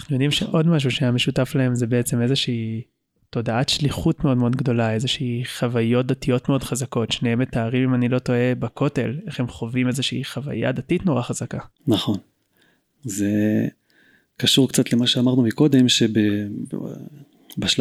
[0.00, 2.82] אנחנו יודעים שעוד משהו שהיה משותף להם זה בעצם איזושהי
[3.30, 8.18] תודעת שליחות מאוד מאוד גדולה, איזושהי חוויות דתיות מאוד חזקות, שניהם מתארים, אם אני לא
[8.18, 11.58] טועה, בכותל, איך הם חווים איזושהי חוויה דתית נורא חזקה.
[11.86, 12.18] נכון.
[13.04, 13.30] זה
[14.36, 16.26] קשור קצת למה שאמרנו מקודם, שבשלב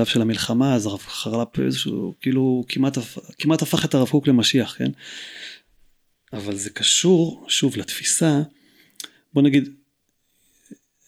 [0.06, 2.98] של המלחמה, אז הרב חרל"פ איזשהו, כאילו, כמעט,
[3.38, 4.92] כמעט הפך את הרב קוק למשיח, כן?
[6.34, 8.42] אבל זה קשור, שוב, לתפיסה,
[9.34, 9.70] בוא נגיד,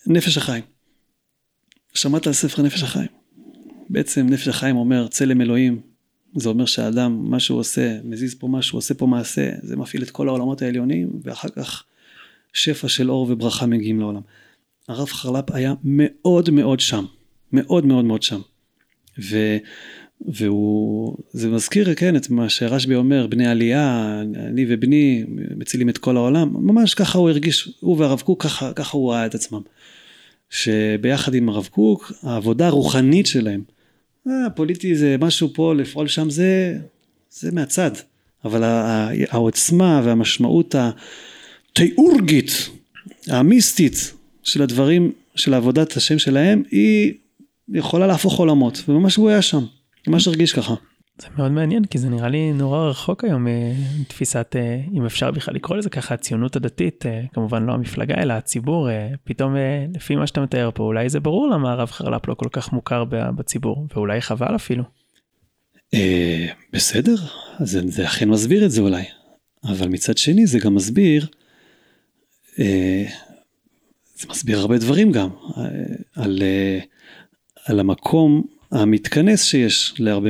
[0.07, 0.63] נפש החיים.
[1.93, 3.20] שמעת על ספר נפש החיים?
[3.91, 5.81] בעצם נפש החיים אומר צלם אלוהים,
[6.35, 10.09] זה אומר שהאדם, מה שהוא עושה, מזיז פה משהו, עושה פה מעשה, זה מפעיל את
[10.09, 11.83] כל העולמות העליונים, ואחר כך
[12.53, 14.21] שפע של אור וברכה מגיעים לעולם.
[14.87, 17.05] הרב חרל"פ היה מאוד מאוד שם,
[17.53, 18.39] מאוד מאוד מאוד שם.
[19.19, 19.57] ו,
[20.27, 25.23] והוא, זה מזכיר, כן, את מה שרשב"י אומר, בני עלייה, אני ובני
[25.55, 29.25] מצילים את כל העולם, ממש ככה הוא הרגיש, הוא והרב קוק, ככה, ככה הוא ראה
[29.25, 29.61] את עצמם.
[30.49, 33.61] שביחד עם הרב קוק, העבודה הרוחנית שלהם,
[34.27, 36.77] אה, פוליטי זה משהו פה, לפעול שם זה,
[37.29, 37.91] זה מהצד.
[38.45, 38.63] אבל
[39.29, 42.69] העוצמה והמשמעות התיאורגית,
[43.27, 44.13] המיסטית
[44.43, 47.13] של הדברים, של עבודת השם שלהם, היא
[47.69, 49.65] יכולה להפוך עולמות, וממש הוא היה שם,
[50.07, 50.75] ממש הרגיש ככה.
[51.21, 53.47] זה מאוד מעניין כי זה נראה לי נורא רחוק היום
[53.99, 58.33] מתפיסת אה, אם אפשר בכלל לקרוא לזה ככה הציונות הדתית אה, כמובן לא המפלגה אלא
[58.33, 59.55] הציבור אה, פתאום
[59.95, 63.03] לפי מה שאתה מתאר פה אולי זה ברור למה הרב חרל"פ לא כל כך מוכר
[63.09, 64.83] בציבור ואולי חבל אפילו.
[66.73, 67.15] בסדר
[67.59, 69.03] זה, זה אכן מסביר את זה אולי
[69.63, 71.27] אבל מצד שני זה גם מסביר
[74.15, 75.29] זה מסביר הרבה דברים גם
[76.15, 76.43] על,
[77.65, 80.29] על המקום המתכנס שיש להרבה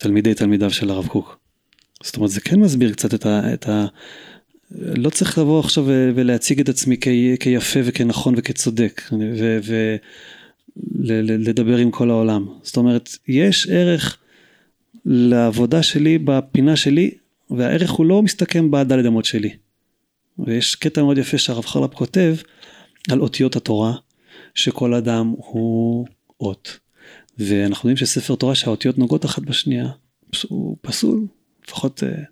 [0.00, 1.38] תלמידי תלמידיו של הרב קוק.
[2.02, 3.54] זאת אומרת זה כן מסביר קצת את ה...
[3.54, 3.86] את ה
[4.70, 7.08] לא צריך לבוא עכשיו ולהציג את עצמי כ,
[7.40, 9.02] כיפה וכנכון וכצודק
[10.76, 12.46] ולדבר עם כל העולם.
[12.62, 14.18] זאת אומרת יש ערך
[15.04, 17.10] לעבודה שלי בפינה שלי
[17.50, 19.50] והערך הוא לא מסתכם בדלת אמות שלי.
[20.38, 22.36] ויש קטע מאוד יפה שהרב חרל"פ כותב
[23.10, 23.92] על אותיות התורה
[24.54, 26.06] שכל אדם הוא
[26.40, 26.78] אות.
[27.38, 29.88] ואנחנו יודעים שספר תורה שהאותיות נוגעות אחת בשנייה,
[30.48, 31.26] הוא פסול,
[31.66, 32.22] לפחות אה,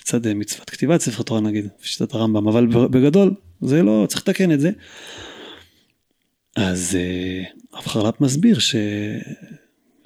[0.00, 4.52] מצד אה, מצוות כתיבת ספר תורה נגיד, בשיטת הרמב"ם, אבל בגדול זה לא, צריך לתקן
[4.52, 4.70] את זה.
[6.56, 7.44] אז אה,
[7.78, 8.76] רב חרל"פ מסביר ש...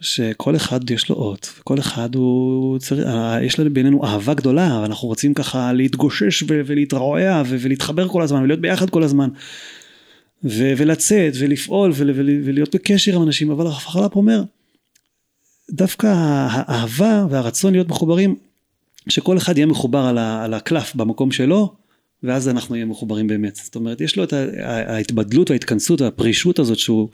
[0.02, 3.06] שכל אחד יש לו אות, וכל אחד הוא צריך,
[3.42, 8.90] יש לנו בינינו אהבה גדולה, ואנחנו רוצים ככה להתגושש ולהתרועע ולהתחבר כל הזמן ולהיות ביחד
[8.90, 9.28] כל הזמן.
[10.44, 14.42] ו- ולצאת ולפעול ול- ול- ולהיות בקשר עם אנשים, אבל הרב חלפ אומר,
[15.70, 18.36] דווקא האהבה והרצון להיות מחוברים,
[19.08, 21.74] שכל אחד יהיה מחובר על, ה- על הקלף במקום שלו,
[22.22, 23.56] ואז אנחנו נהיה מחוברים באמת.
[23.56, 24.32] זאת אומרת, יש לו את
[24.62, 27.08] ההתבדלות וההתכנסות והפרישות הזאת שהוא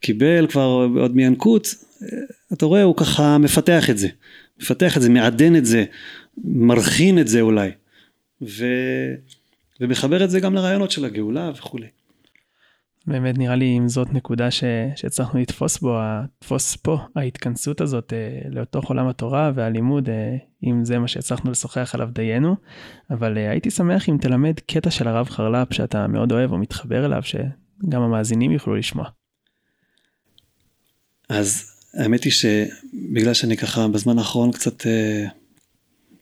[0.00, 1.74] קיבל כבר עוד מינקות,
[2.52, 4.08] אתה רואה, הוא ככה מפתח את זה.
[4.60, 5.84] מפתח את זה, מעדן את זה,
[6.44, 7.70] מרחין את זה אולי.
[8.42, 8.66] ו...
[9.80, 11.86] ומחבר את זה גם לרעיונות של הגאולה וכולי.
[13.06, 14.64] באמת נראה לי אם זאת נקודה ש...
[14.96, 20.98] שהצלחנו לתפוס בו, לתפוס פה ההתכנסות הזאת אה, לתוך עולם התורה והלימוד, אה, אם זה
[20.98, 22.56] מה שהצלחנו לשוחח עליו דיינו,
[23.10, 27.06] אבל אה, הייתי שמח אם תלמד קטע של הרב חרל"פ שאתה מאוד אוהב או מתחבר
[27.06, 29.08] אליו, שגם המאזינים יוכלו לשמוע.
[31.28, 35.26] אז האמת היא שבגלל שאני ככה בזמן האחרון קצת אה,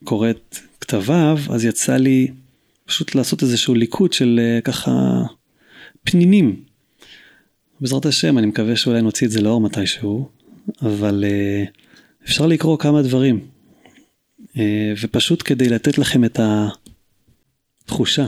[0.04, 2.28] קורא את כתביו, אז יצא לי
[2.84, 4.90] פשוט לעשות איזשהו ליקוט של אה, ככה
[6.04, 6.64] פנינים
[7.80, 10.28] בעזרת השם, אני מקווה שאולי נוציא את זה לאור מתישהו,
[10.82, 11.68] אבל uh,
[12.24, 13.46] אפשר לקרוא כמה דברים.
[14.48, 14.58] Uh,
[15.02, 16.40] ופשוט כדי לתת לכם את
[17.84, 18.26] התחושה.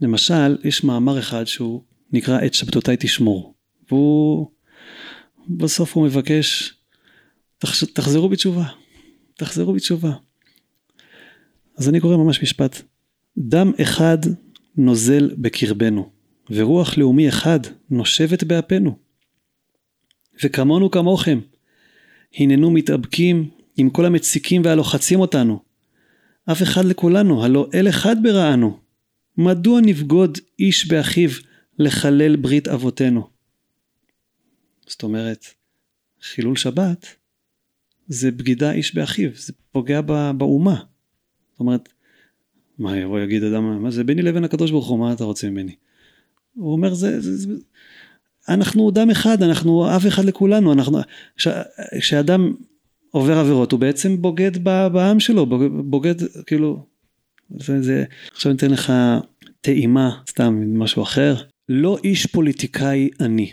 [0.00, 3.54] למשל, יש מאמר אחד שהוא נקרא את שבתותיי תשמור.
[3.90, 4.50] והוא,
[5.48, 6.74] בסוף הוא מבקש,
[7.58, 8.64] תחש, תחזרו בתשובה,
[9.36, 10.12] תחזרו בתשובה.
[11.76, 12.82] אז אני קורא ממש משפט.
[13.38, 14.18] דם אחד
[14.76, 16.10] נוזל בקרבנו,
[16.50, 18.98] ורוח לאומי אחד נושבת באפינו.
[20.44, 21.40] וכמונו כמוכם,
[22.34, 25.62] הננו מתאבקים עם כל המציקים והלוחצים אותנו.
[26.52, 28.78] אף אחד לכולנו, הלא אל אחד ברענו.
[29.36, 31.30] מדוע נבגוד איש באחיו
[31.78, 33.28] לחלל ברית אבותינו?
[34.86, 35.46] זאת אומרת,
[36.22, 37.06] חילול שבת
[38.08, 40.00] זה בגידה איש באחיו, זה פוגע
[40.36, 40.82] באומה.
[41.52, 41.88] זאת אומרת,
[42.78, 45.74] מה יבוא יגיד אדם, מה זה ביני לבין הקדוש ברוך הוא, מה אתה רוצה ממני?
[46.54, 47.54] הוא אומר, זה, זה, זה
[48.48, 50.98] אנחנו דם אחד, אנחנו אף אחד לכולנו, אנחנו,
[51.98, 52.54] כשאדם
[53.10, 55.46] עובר עבירות הוא בעצם בוגד בעם שלו,
[55.84, 56.14] בוגד
[56.46, 56.86] כאילו,
[57.58, 58.92] זה, זה, עכשיו אני אתן לך
[59.60, 61.34] טעימה, סתם משהו אחר,
[61.68, 63.52] לא איש פוליטיקאי אני,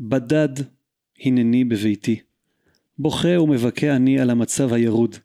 [0.00, 0.48] בדד
[1.24, 2.20] הנני בביתי,
[2.98, 5.16] בוכה ומבכה אני על המצב הירוד.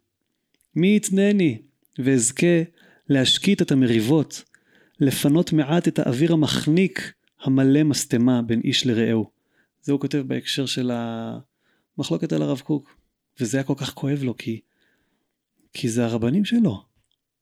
[0.76, 1.58] מי יתנני
[2.00, 2.62] ואזכה
[3.10, 4.44] להשקיט את המריבות,
[5.02, 9.30] לפנות מעט את האוויר המחניק המלא משטמה בין איש לרעהו.
[9.82, 12.98] זה הוא כותב בהקשר של המחלוקת על הרב קוק,
[13.40, 14.60] וזה היה כל כך כואב לו, כי,
[15.74, 16.84] כי זה הרבנים שלו.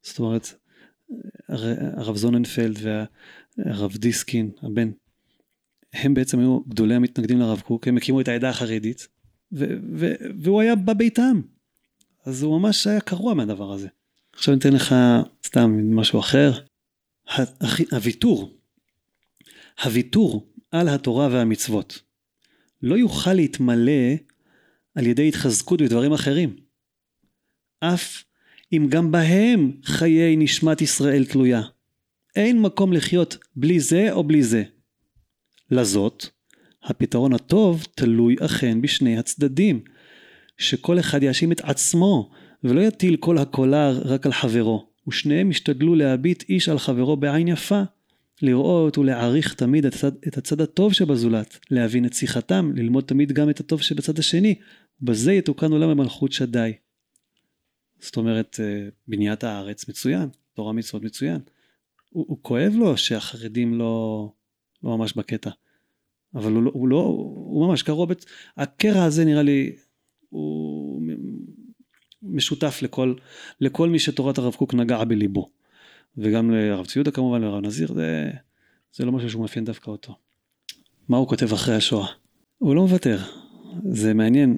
[0.01, 0.53] זאת אומרת,
[1.97, 2.79] הרב זוננפלד
[3.57, 4.91] והרב דיסקין, הבן,
[5.93, 9.07] הם בעצם היו גדולי המתנגדים לרב קוק, הם הקימו את העדה החרדית,
[9.51, 11.41] ו- ו- והוא היה בביתם.
[12.25, 13.87] אז הוא ממש היה קרוע מהדבר הזה.
[14.33, 14.95] עכשיו אני אתן לך
[15.45, 16.51] סתם משהו אחר.
[17.91, 18.57] הוויתור,
[19.83, 22.01] הוויתור על התורה והמצוות
[22.81, 24.13] לא יוכל להתמלא
[24.95, 26.55] על ידי התחזקות בדברים אחרים.
[27.79, 28.23] אף
[28.73, 31.61] אם גם בהם חיי נשמת ישראל תלויה.
[32.35, 34.63] אין מקום לחיות בלי זה או בלי זה.
[35.71, 36.25] לזאת,
[36.83, 39.83] הפתרון הטוב תלוי אכן בשני הצדדים,
[40.57, 42.31] שכל אחד יאשים את עצמו
[42.63, 47.81] ולא יטיל כל הקולר רק על חברו, ושניהם ישתדלו להביט איש על חברו בעין יפה,
[48.41, 53.49] לראות ולהעריך תמיד את הצד, את הצד הטוב שבזולת, להבין את שיחתם, ללמוד תמיד גם
[53.49, 54.55] את הטוב שבצד השני,
[55.01, 56.73] ובזה יתוקן עולם המלכות שדי.
[57.99, 61.39] זאת אומרת, אה, בניית הארץ מצוין, תורה מצוות מצוין.
[62.09, 64.31] הוא, הוא כואב לו שהחרדים לא,
[64.83, 65.49] לא ממש בקטע.
[66.35, 68.11] אבל הוא לא, הוא, לא, הוא ממש קרוב,
[68.57, 69.75] הקרע הזה נראה לי,
[70.29, 70.88] הוא
[72.23, 73.13] משותף לכל,
[73.61, 75.49] לכל מי שתורת הרב קוק נגעה בליבו.
[76.17, 78.29] וגם לרב ציודה כמובן, לרב נזיר, זה,
[78.93, 80.15] זה לא משהו שהוא מאפיין דווקא אותו.
[81.09, 82.07] מה הוא כותב אחרי השואה?
[82.57, 83.19] הוא לא מוותר.
[83.91, 84.57] זה מעניין,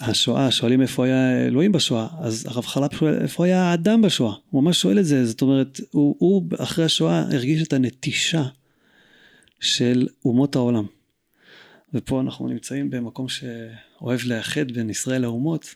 [0.00, 4.62] השואה, שואלים איפה היה אלוהים בשואה, אז הרב חלפ שואל איפה היה האדם בשואה, הוא
[4.62, 8.44] ממש שואל את זה, זאת אומרת, הוא, הוא אחרי השואה הרגיש את הנטישה
[9.60, 10.86] של אומות העולם.
[11.94, 15.74] ופה אנחנו נמצאים במקום שאוהב לאחד בין ישראל לאומות,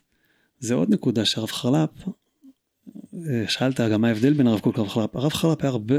[0.64, 1.90] זה עוד נקודה שהרב חלפ,
[3.14, 5.94] אה, שאלת גם מה ההבדל בין הרב קוק לרב חלפ, הרב חלפ היה הרבה,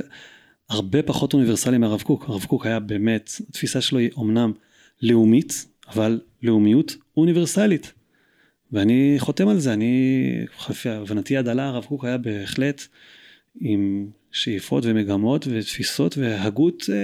[0.70, 4.54] הרבה פחות אוניברסלי מהרב קוק, הרב קוק היה באמת, התפיסה שלו היא אמנם
[5.02, 7.94] לאומית, אבל לאומיות אוניברסלית.
[8.72, 10.46] ואני חותם על זה, אני,
[10.86, 12.82] הבנתי הדלה, הרב קוק היה בהחלט
[13.60, 16.96] עם שאיפות ומגמות ותפיסות והגות אה,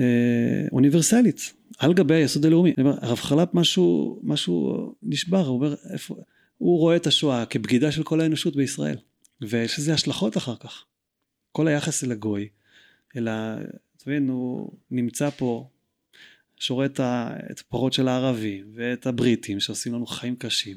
[0.00, 2.74] אה, אוניברסלית, על גבי היסוד הלאומי.
[2.78, 6.16] אני אומר, הרב חלפ משהו, משהו נשבר, הוא אומר, איפה,
[6.58, 8.96] הוא רואה את השואה כבגידה של כל האנושות בישראל,
[9.40, 10.84] ויש לזה השלכות אחר כך.
[11.52, 12.48] כל היחס אל הגוי,
[13.16, 13.32] אלא,
[13.96, 15.68] אתה מבין, הוא נמצא פה
[16.56, 20.76] שרואה את הפרות של הערבים ואת הבריטים שעושים לנו חיים קשים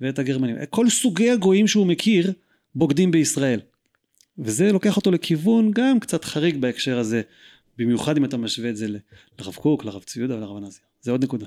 [0.00, 2.32] ואת הגרמנים, כל סוגי הגויים שהוא מכיר
[2.74, 3.60] בוגדים בישראל.
[4.38, 7.22] וזה לוקח אותו לכיוון גם קצת חריג בהקשר הזה,
[7.84, 8.86] במיוחד אם אתה משווה את זה
[9.38, 10.82] לרב קוק, לרב צבי יהודה ולרב הנזיר.
[11.00, 11.46] זה עוד נקודה.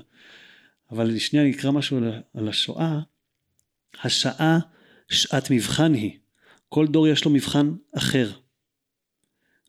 [0.90, 1.98] אבל שנייה אני אקרא משהו
[2.34, 3.00] על השואה.
[4.02, 4.58] השעה
[5.08, 6.18] שעת מבחן היא.
[6.68, 8.30] כל דור יש לו מבחן אחר.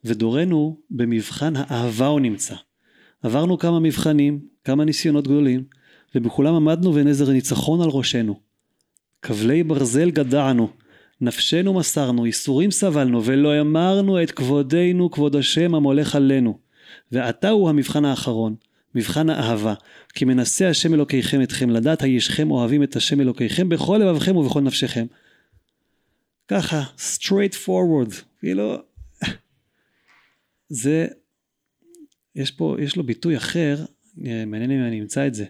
[0.04, 2.56] ודורנו במבחן האהבה הוא נמצא.
[3.24, 5.64] עברנו כמה מבחנים, כמה ניסיונות גדולים,
[6.16, 8.40] ובכולם עמדנו ונזר ניצחון על ראשנו.
[9.22, 10.70] כבלי ברזל גדענו,
[11.22, 16.60] נפשנו מסרנו, ייסורים סבלנו, ולא אמרנו את כבודנו כבוד השם המולך עלינו.
[17.12, 18.56] ועתה הוא המבחן האחרון,
[18.96, 19.74] מבחן האהבה.
[20.14, 25.06] כי מנסה השם אלוקיכם אתכם לדעת הישכם אוהבים את השם אלוקיכם בכל לבבכם ובכל נפשכם.
[26.48, 28.78] ככה, straight forward, כאילו,
[30.70, 31.08] זה
[32.36, 33.86] יש פה, יש לו ביטוי אחר,
[34.48, 35.46] מעניין אם אני אמצא את זה,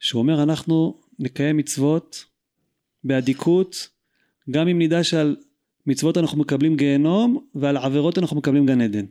[0.00, 2.24] שהוא אומר אנחנו נקיים מצוות
[3.04, 3.88] באדיקות,
[4.50, 5.36] גם אם נדע שעל
[5.86, 9.04] מצוות אנחנו מקבלים גיהנום ועל עבירות אנחנו מקבלים גן עדן.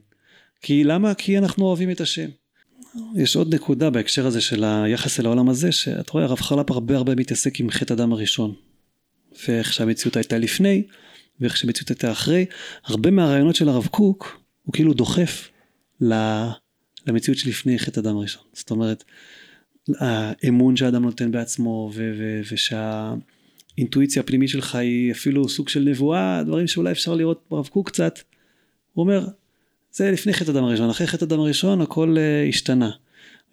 [0.62, 1.14] כי למה?
[1.14, 2.30] כי אנחנו אוהבים את השם.
[3.16, 6.98] יש עוד נקודה בהקשר הזה של היחס אל העולם הזה, שאת רואה הרב חרל"פ הרבה
[6.98, 8.54] הרבה מתעסק עם חטא הדם הראשון.
[9.48, 10.84] ואיך שהמציאות הייתה לפני,
[11.40, 12.46] ואיך שהמציאות הייתה אחרי.
[12.84, 15.50] הרבה מהרעיונות של הרב קוק, הוא כאילו דוחף
[17.08, 18.44] למציאות שלפני חטא הדם הראשון.
[18.54, 19.04] זאת אומרת,
[20.00, 22.40] האמון שהאדם נותן בעצמו, ו-
[23.80, 28.20] ושהאינטואיציה הפנימית שלך היא אפילו סוג של נבואה, דברים שאולי אפשר לראות ברב קוק קצת.
[28.94, 29.28] הוא אומר,
[29.92, 32.90] זה לפני חטא הדם הראשון, אחרי חטא הדם הראשון הכל uh, השתנה.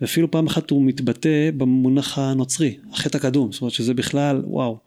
[0.00, 4.78] ואפילו פעם אחת הוא מתבטא במונח הנוצרי, החטא הקדום, זאת אומרת שזה בכלל, וואו,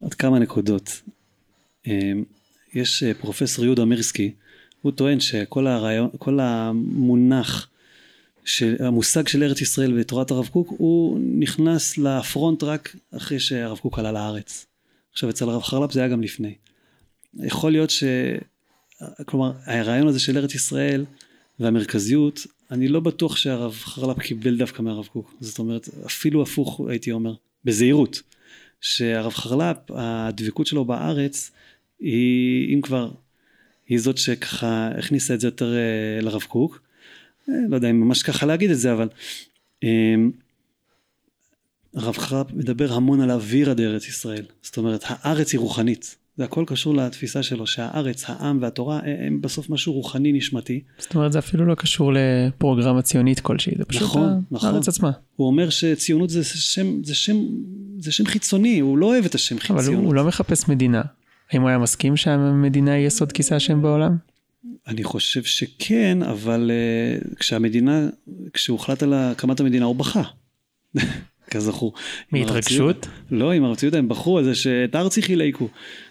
[0.00, 1.02] עוד כמה נקודות.
[1.86, 1.88] Um,
[2.74, 4.32] יש uh, פרופסור יהודה מירסקי,
[4.82, 7.68] הוא טוען שכל הרעיון, כל המונח,
[8.44, 13.98] של, המושג של ארץ ישראל בתורת הרב קוק, הוא נכנס לפרונט רק אחרי שהרב קוק
[13.98, 14.66] עלה לארץ.
[15.12, 16.54] עכשיו אצל הרב חרל"פ זה היה גם לפני.
[17.34, 18.04] יכול להיות ש...
[19.26, 21.04] כלומר, הרעיון הזה של ארץ ישראל
[21.60, 25.34] והמרכזיות, אני לא בטוח שהרב חרל"פ קיבל דווקא מהרב קוק.
[25.40, 27.34] זאת אומרת, אפילו הפוך הייתי אומר,
[27.64, 28.22] בזהירות.
[28.80, 31.50] שהרב חרל"פ, הדבקות שלו בארץ,
[32.00, 33.10] היא, אם כבר,
[33.88, 36.82] היא זאת שככה הכניסה את זה יותר אה, לרב קוק.
[37.48, 39.08] אה, לא יודע אם ממש ככה להגיד את זה, אבל
[39.84, 40.14] אה,
[41.94, 44.44] הרב חרל"פ מדבר המון על אוויר עד ארץ ישראל.
[44.62, 46.16] זאת אומרת, הארץ היא רוחנית.
[46.36, 50.80] זה הכל קשור לתפיסה שלו שהארץ, העם והתורה הם בסוף משהו רוחני נשמתי.
[50.98, 54.68] זאת אומרת זה אפילו לא קשור לפרוגרמה ציונית כלשהי, זה פשוט נכון, נכון.
[54.68, 55.10] הארץ עצמה.
[55.36, 57.36] הוא אומר שציונות זה שם, זה שם,
[57.98, 59.84] זה שם חיצוני, הוא לא אוהב את השם חיצונות.
[59.84, 61.02] אבל הוא, הוא לא מחפש מדינה.
[61.50, 64.16] האם הוא היה מסכים שהמדינה היא יסוד כיסא השם בעולם?
[64.86, 68.08] אני חושב שכן, אבל uh, כשהמדינה,
[68.52, 70.22] כשהוחלט על הקמת המדינה הוא בכה.
[71.50, 71.92] כזכור.
[72.32, 73.06] מהתרגשות?
[73.30, 75.68] לא, עם הרב ציודה הם בחרו על זה שאת ארצי חילקו.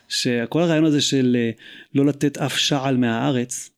[0.10, 1.52] שכל הרעיון הזה של אה,
[1.96, 3.70] לא לתת אף שעל מהארץ,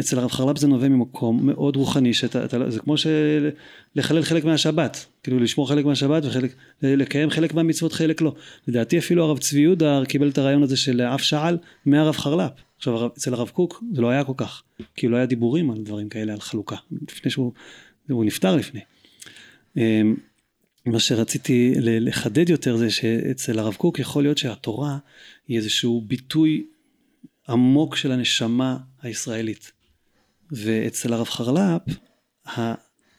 [0.00, 2.94] אצל הרב חרל"פ זה נובע ממקום מאוד רוחני, שאתה, לא, זה כמו
[3.96, 8.34] לחלל חלק מהשבת, כאילו לשמור חלק מהשבת וחלק, לקיים חלק מהמצוות חלק לא.
[8.68, 12.67] לדעתי אפילו הרב צבי יהודה קיבל את הרעיון הזה של אף שעל מהרב חרל"פ.
[12.78, 14.62] עכשיו אצל הרב קוק זה לא היה כל כך,
[14.96, 16.76] כי לא היה דיבורים על דברים כאלה, על חלוקה,
[17.10, 17.52] לפני שהוא,
[18.08, 18.80] הוא נפטר לפני.
[19.76, 20.16] אמ,
[20.86, 24.98] מה שרציתי לחדד יותר זה שאצל הרב קוק יכול להיות שהתורה
[25.48, 26.66] היא איזשהו ביטוי
[27.48, 29.72] עמוק של הנשמה הישראלית.
[30.50, 31.82] ואצל הרב חרל"פ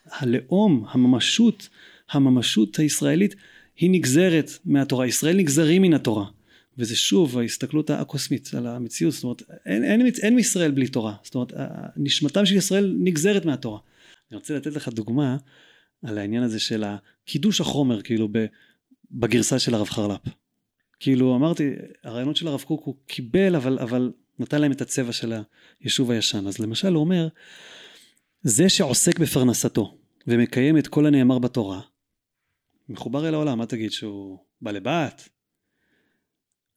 [0.06, 1.68] הלאום, הממשות,
[2.10, 3.34] הממשות הישראלית
[3.76, 6.26] היא נגזרת מהתורה, ישראל נגזרים מן התורה.
[6.80, 11.34] וזה שוב ההסתכלות הקוסמית על המציאות, זאת אומרת אין, אין, אין, מישראל בלי תורה, זאת
[11.34, 11.52] אומרת
[11.96, 13.78] נשמתם של ישראל נגזרת מהתורה.
[14.30, 15.36] אני רוצה לתת לך דוגמה
[16.02, 16.84] על העניין הזה של
[17.24, 18.28] קידוש החומר כאילו
[19.10, 20.20] בגרסה של הרב חרל"פ.
[21.00, 21.72] כאילו אמרתי
[22.04, 25.34] הרעיונות של הרב קוק הוא קיבל אבל אבל נתן להם את הצבע של
[25.80, 27.28] היישוב הישן אז למשל הוא אומר
[28.42, 31.80] זה שעוסק בפרנסתו ומקיים את כל הנאמר בתורה
[32.88, 35.28] מחובר אל העולם מה תגיד שהוא בא לבת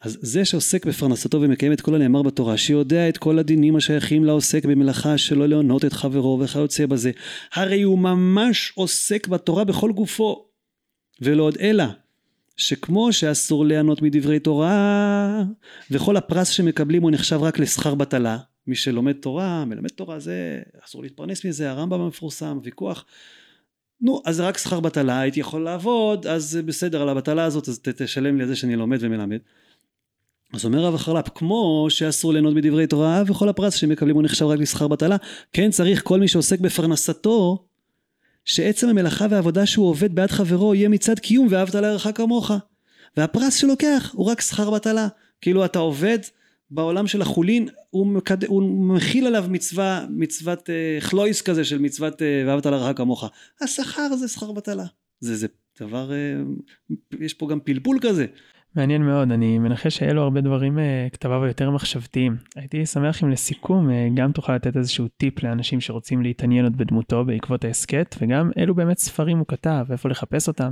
[0.04, 4.66] אז זה שעוסק בפרנסתו ומקיים את כל הנאמר בתורה, שיודע את כל הדינים השייכים לעוסק
[4.66, 7.12] במלאכה שלא להונות את חברו וכיוצא בזה,
[7.54, 10.46] הרי הוא ממש עוסק בתורה בכל גופו.
[11.22, 11.84] ולא עוד אלא,
[12.58, 15.44] שכמו שאסור ליהנות מדברי תורה,
[15.92, 18.38] וכל הפרס שמקבלים הוא נחשב רק לשכר בטלה,
[18.68, 23.06] מי שלומד תורה, מלמד תורה זה, אסור להתפרנס מזה, הרמב"ם המפורסם, ויכוח.
[24.02, 28.38] נו, אז רק שכר בטלה, הייתי יכול לעבוד, אז בסדר, על הבטלה הזאת, אז תשלם
[28.38, 29.40] לי על זה שאני לומד ומלמד.
[30.54, 34.60] אז אומר רב החרל"פ, כמו שאסור ליהנות בדברי תורה וכל הפרס שמקבלים הוא נחשב רק
[34.60, 35.18] לשכר בטלה,
[35.54, 37.66] כן צריך כל מי שעוסק בפרנסתו,
[38.46, 42.52] שעצם המלאכה והעבודה שהוא עובד בעד חברו יהיה מצד קיום ואהבת לרעך כמוך.
[43.18, 45.08] והפרס שלוקח הוא רק שכר בטלה.
[45.42, 46.20] כאילו אתה עובד
[46.72, 48.46] בעולם של החולין, הוא, מקד...
[48.46, 48.64] הוא
[48.96, 53.26] מכיל עליו מצווה, מצוות אה, חלויס כזה של מצוות אה, ואהבת לרעך כמוך.
[53.62, 54.86] השכר זה שכר בטלה.
[55.20, 55.48] זה, זה
[55.80, 56.42] דבר, אה,
[57.20, 58.26] יש פה גם פלפול כזה.
[58.76, 62.38] מעניין מאוד, אני מנחש שאלו הרבה דברים uh, כתביו היותר מחשבתיים.
[62.56, 67.26] הייתי שמח אם לסיכום uh, גם תוכל לתת איזשהו טיפ לאנשים שרוצים להתעניין עוד בדמותו
[67.26, 70.70] בעקבות ההסכת, וגם אילו באמת ספרים הוא כתב, איפה לחפש אותם.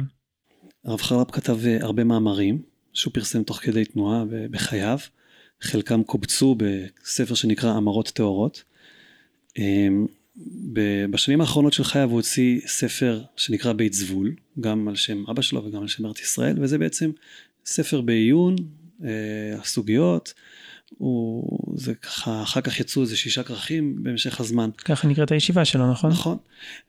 [0.86, 2.62] הרב חרל"פ כתב uh, הרבה מאמרים
[2.94, 4.98] שהוא פרסם תוך כדי תנועה בחייו,
[5.62, 8.64] חלקם קובצו בספר שנקרא אמרות טהורות.
[9.58, 9.62] Um,
[11.10, 15.66] בשנים האחרונות של חייו הוא הוציא ספר שנקרא בית זבול, גם על שם אבא שלו
[15.66, 17.12] וגם על שם ארץ ישראל, וזה בעצם
[17.66, 18.56] ספר בעיון,
[19.04, 19.10] אה,
[19.60, 20.34] הסוגיות,
[20.98, 24.70] הוא, זה ככה, אחר כך יצאו איזה שישה כרכים במשך הזמן.
[24.86, 26.12] ככה נקראת הישיבה שלו, נכון?
[26.12, 26.38] נכון.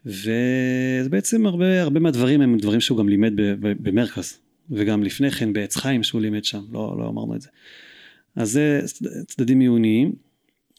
[0.06, 4.38] ובעצם הרבה, הרבה מהדברים הם דברים שהוא גם לימד במרכז,
[4.70, 7.48] וגם לפני כן בעץ חיים שהוא לימד שם, לא, לא אמרנו את זה.
[8.36, 8.80] אז זה
[9.26, 10.12] צדדים עיוניים,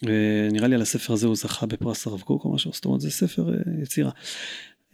[0.03, 3.11] ונראה לי על הספר הזה הוא זכה בפרס הרב קוק או משהו, זאת אומרת זה
[3.11, 4.11] ספר אה, יצירה.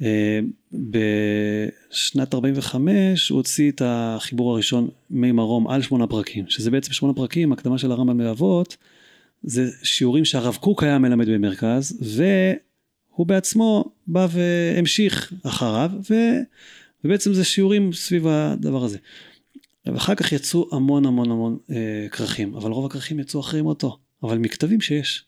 [0.02, 0.39] אה,
[0.74, 7.14] בשנת 45 הוא הוציא את החיבור הראשון מי מרום על שמונה פרקים, שזה בעצם שמונה
[7.14, 8.78] פרקים, הקדמה של הרמב"ם לאבות,
[9.43, 16.14] זה שיעורים שהרב קוק היה מלמד במרכז, והוא בעצמו בא והמשיך אחריו, ו...
[17.04, 18.97] ובעצם זה שיעורים סביב הדבר הזה.
[19.86, 24.38] ואחר כך יצאו המון המון המון אה, כרכים, אבל רוב הכרכים יצאו אחרי מותו, אבל
[24.38, 25.26] מכתבים שיש,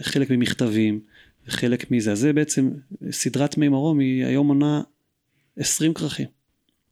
[0.00, 1.00] חלק ממכתבים,
[1.48, 2.12] חלק מזה.
[2.12, 2.70] אז זה בעצם,
[3.10, 4.82] סדרת מי מרום היא היום עונה
[5.56, 6.26] 20 כרכים.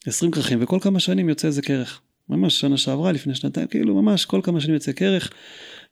[0.07, 2.01] 20 כרכים, וכל כמה שנים יוצא איזה כרך.
[2.29, 5.33] ממש שנה שעברה, לפני שנתיים, כאילו ממש כל כמה שנים יוצא כרך.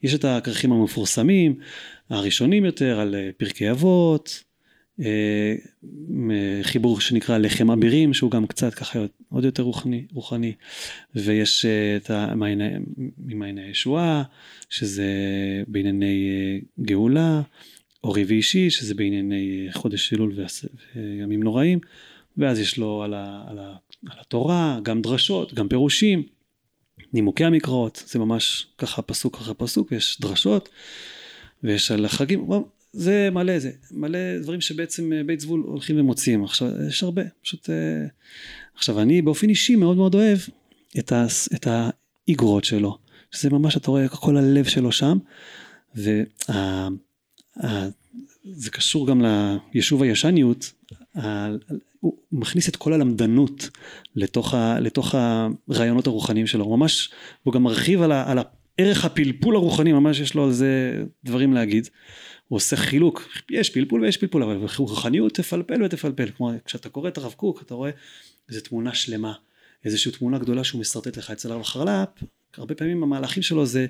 [0.03, 1.59] יש את הכרכים המפורסמים,
[2.11, 4.43] הראשונים יותר, על אה, פרקי אבות,
[5.01, 5.55] אה,
[6.63, 8.99] חיבור שנקרא לחם אבירים, שהוא גם קצת ככה
[9.29, 10.53] עוד יותר רוחני, רוחני.
[11.15, 12.11] ויש אה, את
[13.19, 14.23] ממעייני הישועה,
[14.71, 15.07] שזה
[15.69, 16.31] בענייני
[16.81, 17.43] גאולה.
[18.09, 20.33] אורי ואישי, שזה בענייני חודש אלול
[20.95, 21.79] וימים נוראים,
[22.37, 23.77] ואז יש לו על, ה, על, ה,
[24.11, 26.23] על התורה, גם דרשות, גם פירושים,
[27.13, 30.69] נימוקי המקראות, זה ממש ככה פסוק אחרי פסוק, יש דרשות,
[31.63, 32.49] ויש על החגים,
[32.93, 37.71] זה מלא, זה מלא דברים שבעצם אה, בית זבול הולכים ומוציאים, עכשיו יש הרבה, פשוט,
[37.71, 38.07] אה,
[38.75, 40.39] עכשיו אני באופן אישי מאוד מאוד אוהב
[40.99, 42.99] את, ה, את האיגרות שלו,
[43.31, 45.19] שזה ממש, אתה רואה כל הלב שלו שם,
[45.95, 46.89] וה...
[48.53, 49.23] זה קשור גם
[49.75, 50.73] ליישוב הישניות,
[52.01, 53.71] הוא מכניס את כל הלמדנות
[54.17, 57.11] לתוך, ה, לתוך הרעיונות הרוחניים שלו, הוא ממש,
[57.43, 58.39] הוא גם מרחיב על, ה, על
[58.79, 61.89] ערך הפלפול הרוחני, ממש יש לו על זה דברים להגיד.
[62.49, 67.19] הוא עושה חילוק, יש פלפול ויש פלפול, אבל רוחניות תפלפל ותפלפל, כלומר כשאתה קורא את
[67.19, 67.91] הרב קוק אתה רואה
[68.49, 69.33] איזו תמונה שלמה,
[69.85, 72.09] איזושהי תמונה גדולה שהוא משרטט לך אצל הרב חרל"פ,
[72.57, 73.87] הרבה פעמים המהלכים שלו זה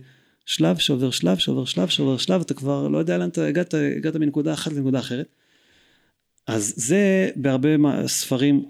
[0.48, 4.16] שלב שעובר שלב שעובר שלב שעובר שלב, אתה כבר לא יודע לאן אתה הגעת, הגעת
[4.16, 5.26] מנקודה אחת לנקודה אחרת.
[6.46, 7.68] אז זה בהרבה
[8.06, 8.64] ספרים,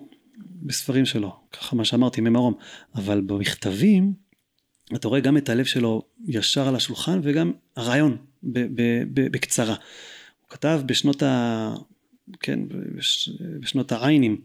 [0.62, 2.55] בספרים שלו, ככה מה שאמרתי, ממרום,
[2.95, 4.12] אבל במכתבים,
[4.95, 9.74] אתה רואה גם את הלב שלו ישר על השולחן וגם הרעיון ב- ב- ב- בקצרה.
[10.41, 11.74] הוא כתב בשנות ה...
[12.41, 12.61] כן,
[12.97, 14.41] בש, בשנות העיינים,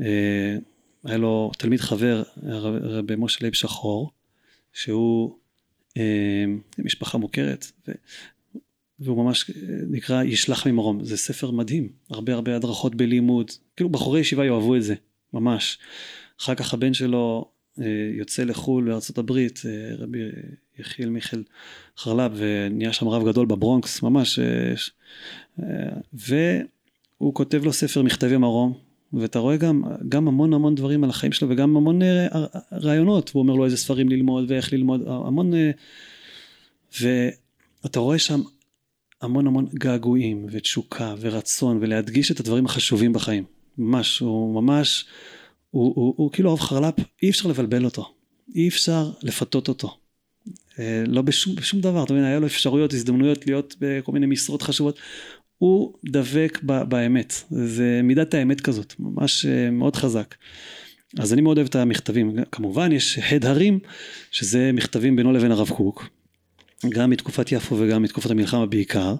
[0.00, 0.56] אה,
[1.04, 2.22] היה לו תלמיד חבר,
[2.82, 4.10] רבי משה לייב שחור,
[4.72, 5.36] שהוא
[6.78, 7.92] משפחה מוכרת, ו...
[8.98, 9.50] והוא ממש
[9.90, 14.82] נקרא ישלח ממרום, זה ספר מדהים, הרבה הרבה הדרכות בלימוד, כאילו בחורי ישיבה יאהבו את
[14.82, 14.94] זה,
[15.32, 15.78] ממש.
[16.40, 20.18] אחר כך הבן שלו אה, יוצא לחו"ל לארצות הברית, אה, רבי
[20.78, 21.42] יחיאל מיכאל
[21.98, 25.64] חרל"פ, ונהיה שם רב גדול בברונקס, ממש, אה,
[26.12, 28.78] והוא כותב לו ספר מכתבי מרום,
[29.20, 32.26] ואתה רואה גם, גם המון המון דברים על החיים שלו וגם המון אה,
[32.72, 35.70] רעיונות, הוא אומר לו איזה ספרים ללמוד ואיך ללמוד, המון, אה,
[37.00, 38.40] ואתה רואה שם
[39.22, 43.44] המון המון געגועים ותשוקה ורצון ולהדגיש את הדברים החשובים בחיים,
[43.78, 45.06] ממש, הוא ממש,
[45.70, 48.14] הוא, הוא, הוא, הוא כאילו אוהב חרל"פ, אי אפשר לבלבל אותו,
[48.54, 49.96] אי אפשר לפתות אותו.
[50.78, 54.62] אה, לא בשום, בשום דבר, אתה מבין, היה לו אפשרויות, הזדמנויות להיות בכל מיני משרות
[54.62, 54.98] חשובות,
[55.58, 60.34] הוא דבק ב, באמת, זה מידת האמת כזאת, ממש אה, מאוד חזק.
[61.18, 63.78] אז אני מאוד אוהב את המכתבים, כמובן יש הד הרים,
[64.30, 66.08] שזה מכתבים בינו לבין הרב קוק,
[66.88, 69.14] גם מתקופת יפו וגם מתקופת המלחמה בעיקר.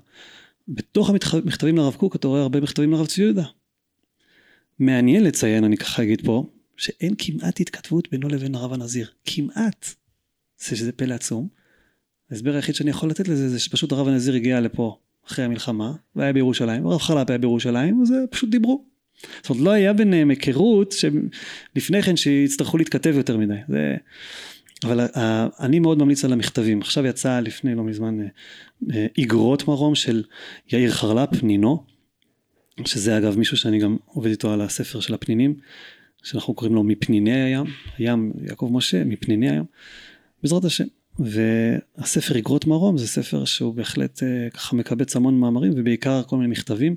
[0.68, 3.44] בתוך המכתבים לרב קוק אתה רואה הרבה מכתבים לרב צבי יהודה.
[4.78, 9.86] מעניין לציין, אני ככה אגיד פה, שאין כמעט התכתבות בינו לבין הרב הנזיר, כמעט.
[10.58, 11.48] זה שזה פלא עצום.
[12.30, 14.98] ההסבר היחיד שאני יכול לתת לזה זה שפשוט הרב הנזיר הגיע לפה
[15.28, 18.84] אחרי המלחמה, והיה בירושלים, הרב חל"פ היה בירושלים, אז פשוט דיברו.
[19.42, 23.54] זאת אומרת, לא היה ביניהם היכרות שלפני כן שיצטרכו להתכתב יותר מדי.
[23.68, 23.96] זה...
[24.84, 25.18] אבל uh,
[25.60, 26.80] אני מאוד ממליץ על המכתבים.
[26.80, 30.22] עכשיו יצא לפני לא מזמן uh, איגרות מרום של
[30.72, 31.84] יאיר חרל"פ, נינו,
[32.84, 35.54] שזה אגב מישהו שאני גם עובד איתו על הספר של הפנינים,
[36.22, 37.64] שאנחנו קוראים לו מפניני הים,
[37.98, 39.64] הים יעקב משה, מפניני הים,
[40.42, 40.84] בעזרת השם.
[41.18, 46.48] והספר אגרות מרום זה ספר שהוא בהחלט אה, ככה מקבץ המון מאמרים ובעיקר כל מיני
[46.48, 46.96] מכתבים.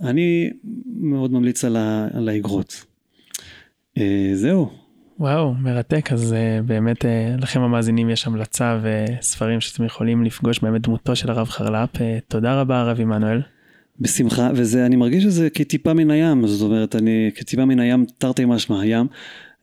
[0.00, 0.50] אני
[0.86, 2.84] מאוד ממליץ על, ה, על האגרות.
[3.98, 4.70] אה, זהו.
[5.18, 6.12] וואו, מרתק.
[6.12, 7.04] אז אה, באמת
[7.38, 11.98] לכם המאזינים יש המלצה וספרים שאתם יכולים לפגוש באמת דמותו של הרב חרל"פ.
[12.28, 13.42] תודה רבה הרב עמנואל.
[14.00, 18.44] בשמחה, וזה, אני מרגיש שזה כטיפה מן הים, זאת אומרת, אני כטיפה מן הים תרתי
[18.44, 19.06] משמע, הים.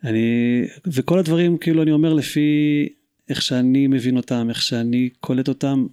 [0.04, 2.90] אני, וכל הדברים, כאילו, אני אומר לפי
[3.32, 5.86] איך שאני מבין אותם, איך שאני קולט אותם,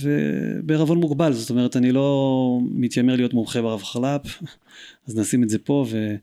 [0.00, 4.42] ובערבון מוגבל, זאת אומרת, אני לא מתיימר להיות מומחה ברב חלפ,
[5.08, 6.14] אז נשים את זה פה, ו...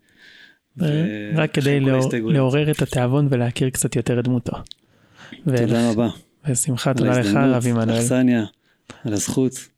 [1.36, 1.80] רק כדי
[2.24, 4.58] לעורר את התיאבון ולהכיר קצת יותר את דמותו.
[5.44, 6.10] תודה רבה.
[6.50, 8.00] בשמחה, תודה לך, רבי מנואל.
[8.00, 8.46] אכסניה,
[9.04, 9.77] על הזכות.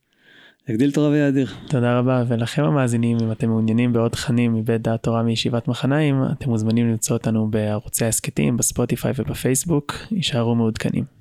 [0.70, 1.47] יגדיל תורה ויאדיר.
[1.67, 6.49] תודה רבה, ולכם המאזינים, אם אתם מעוניינים בעוד תכנים מבית דעת תורה מישיבת מחניים, אתם
[6.49, 11.18] מוזמנים למצוא אותנו בערוצי ההסכתים, בספוטיפיי ובפייסבוק, יישארו מעודכנים.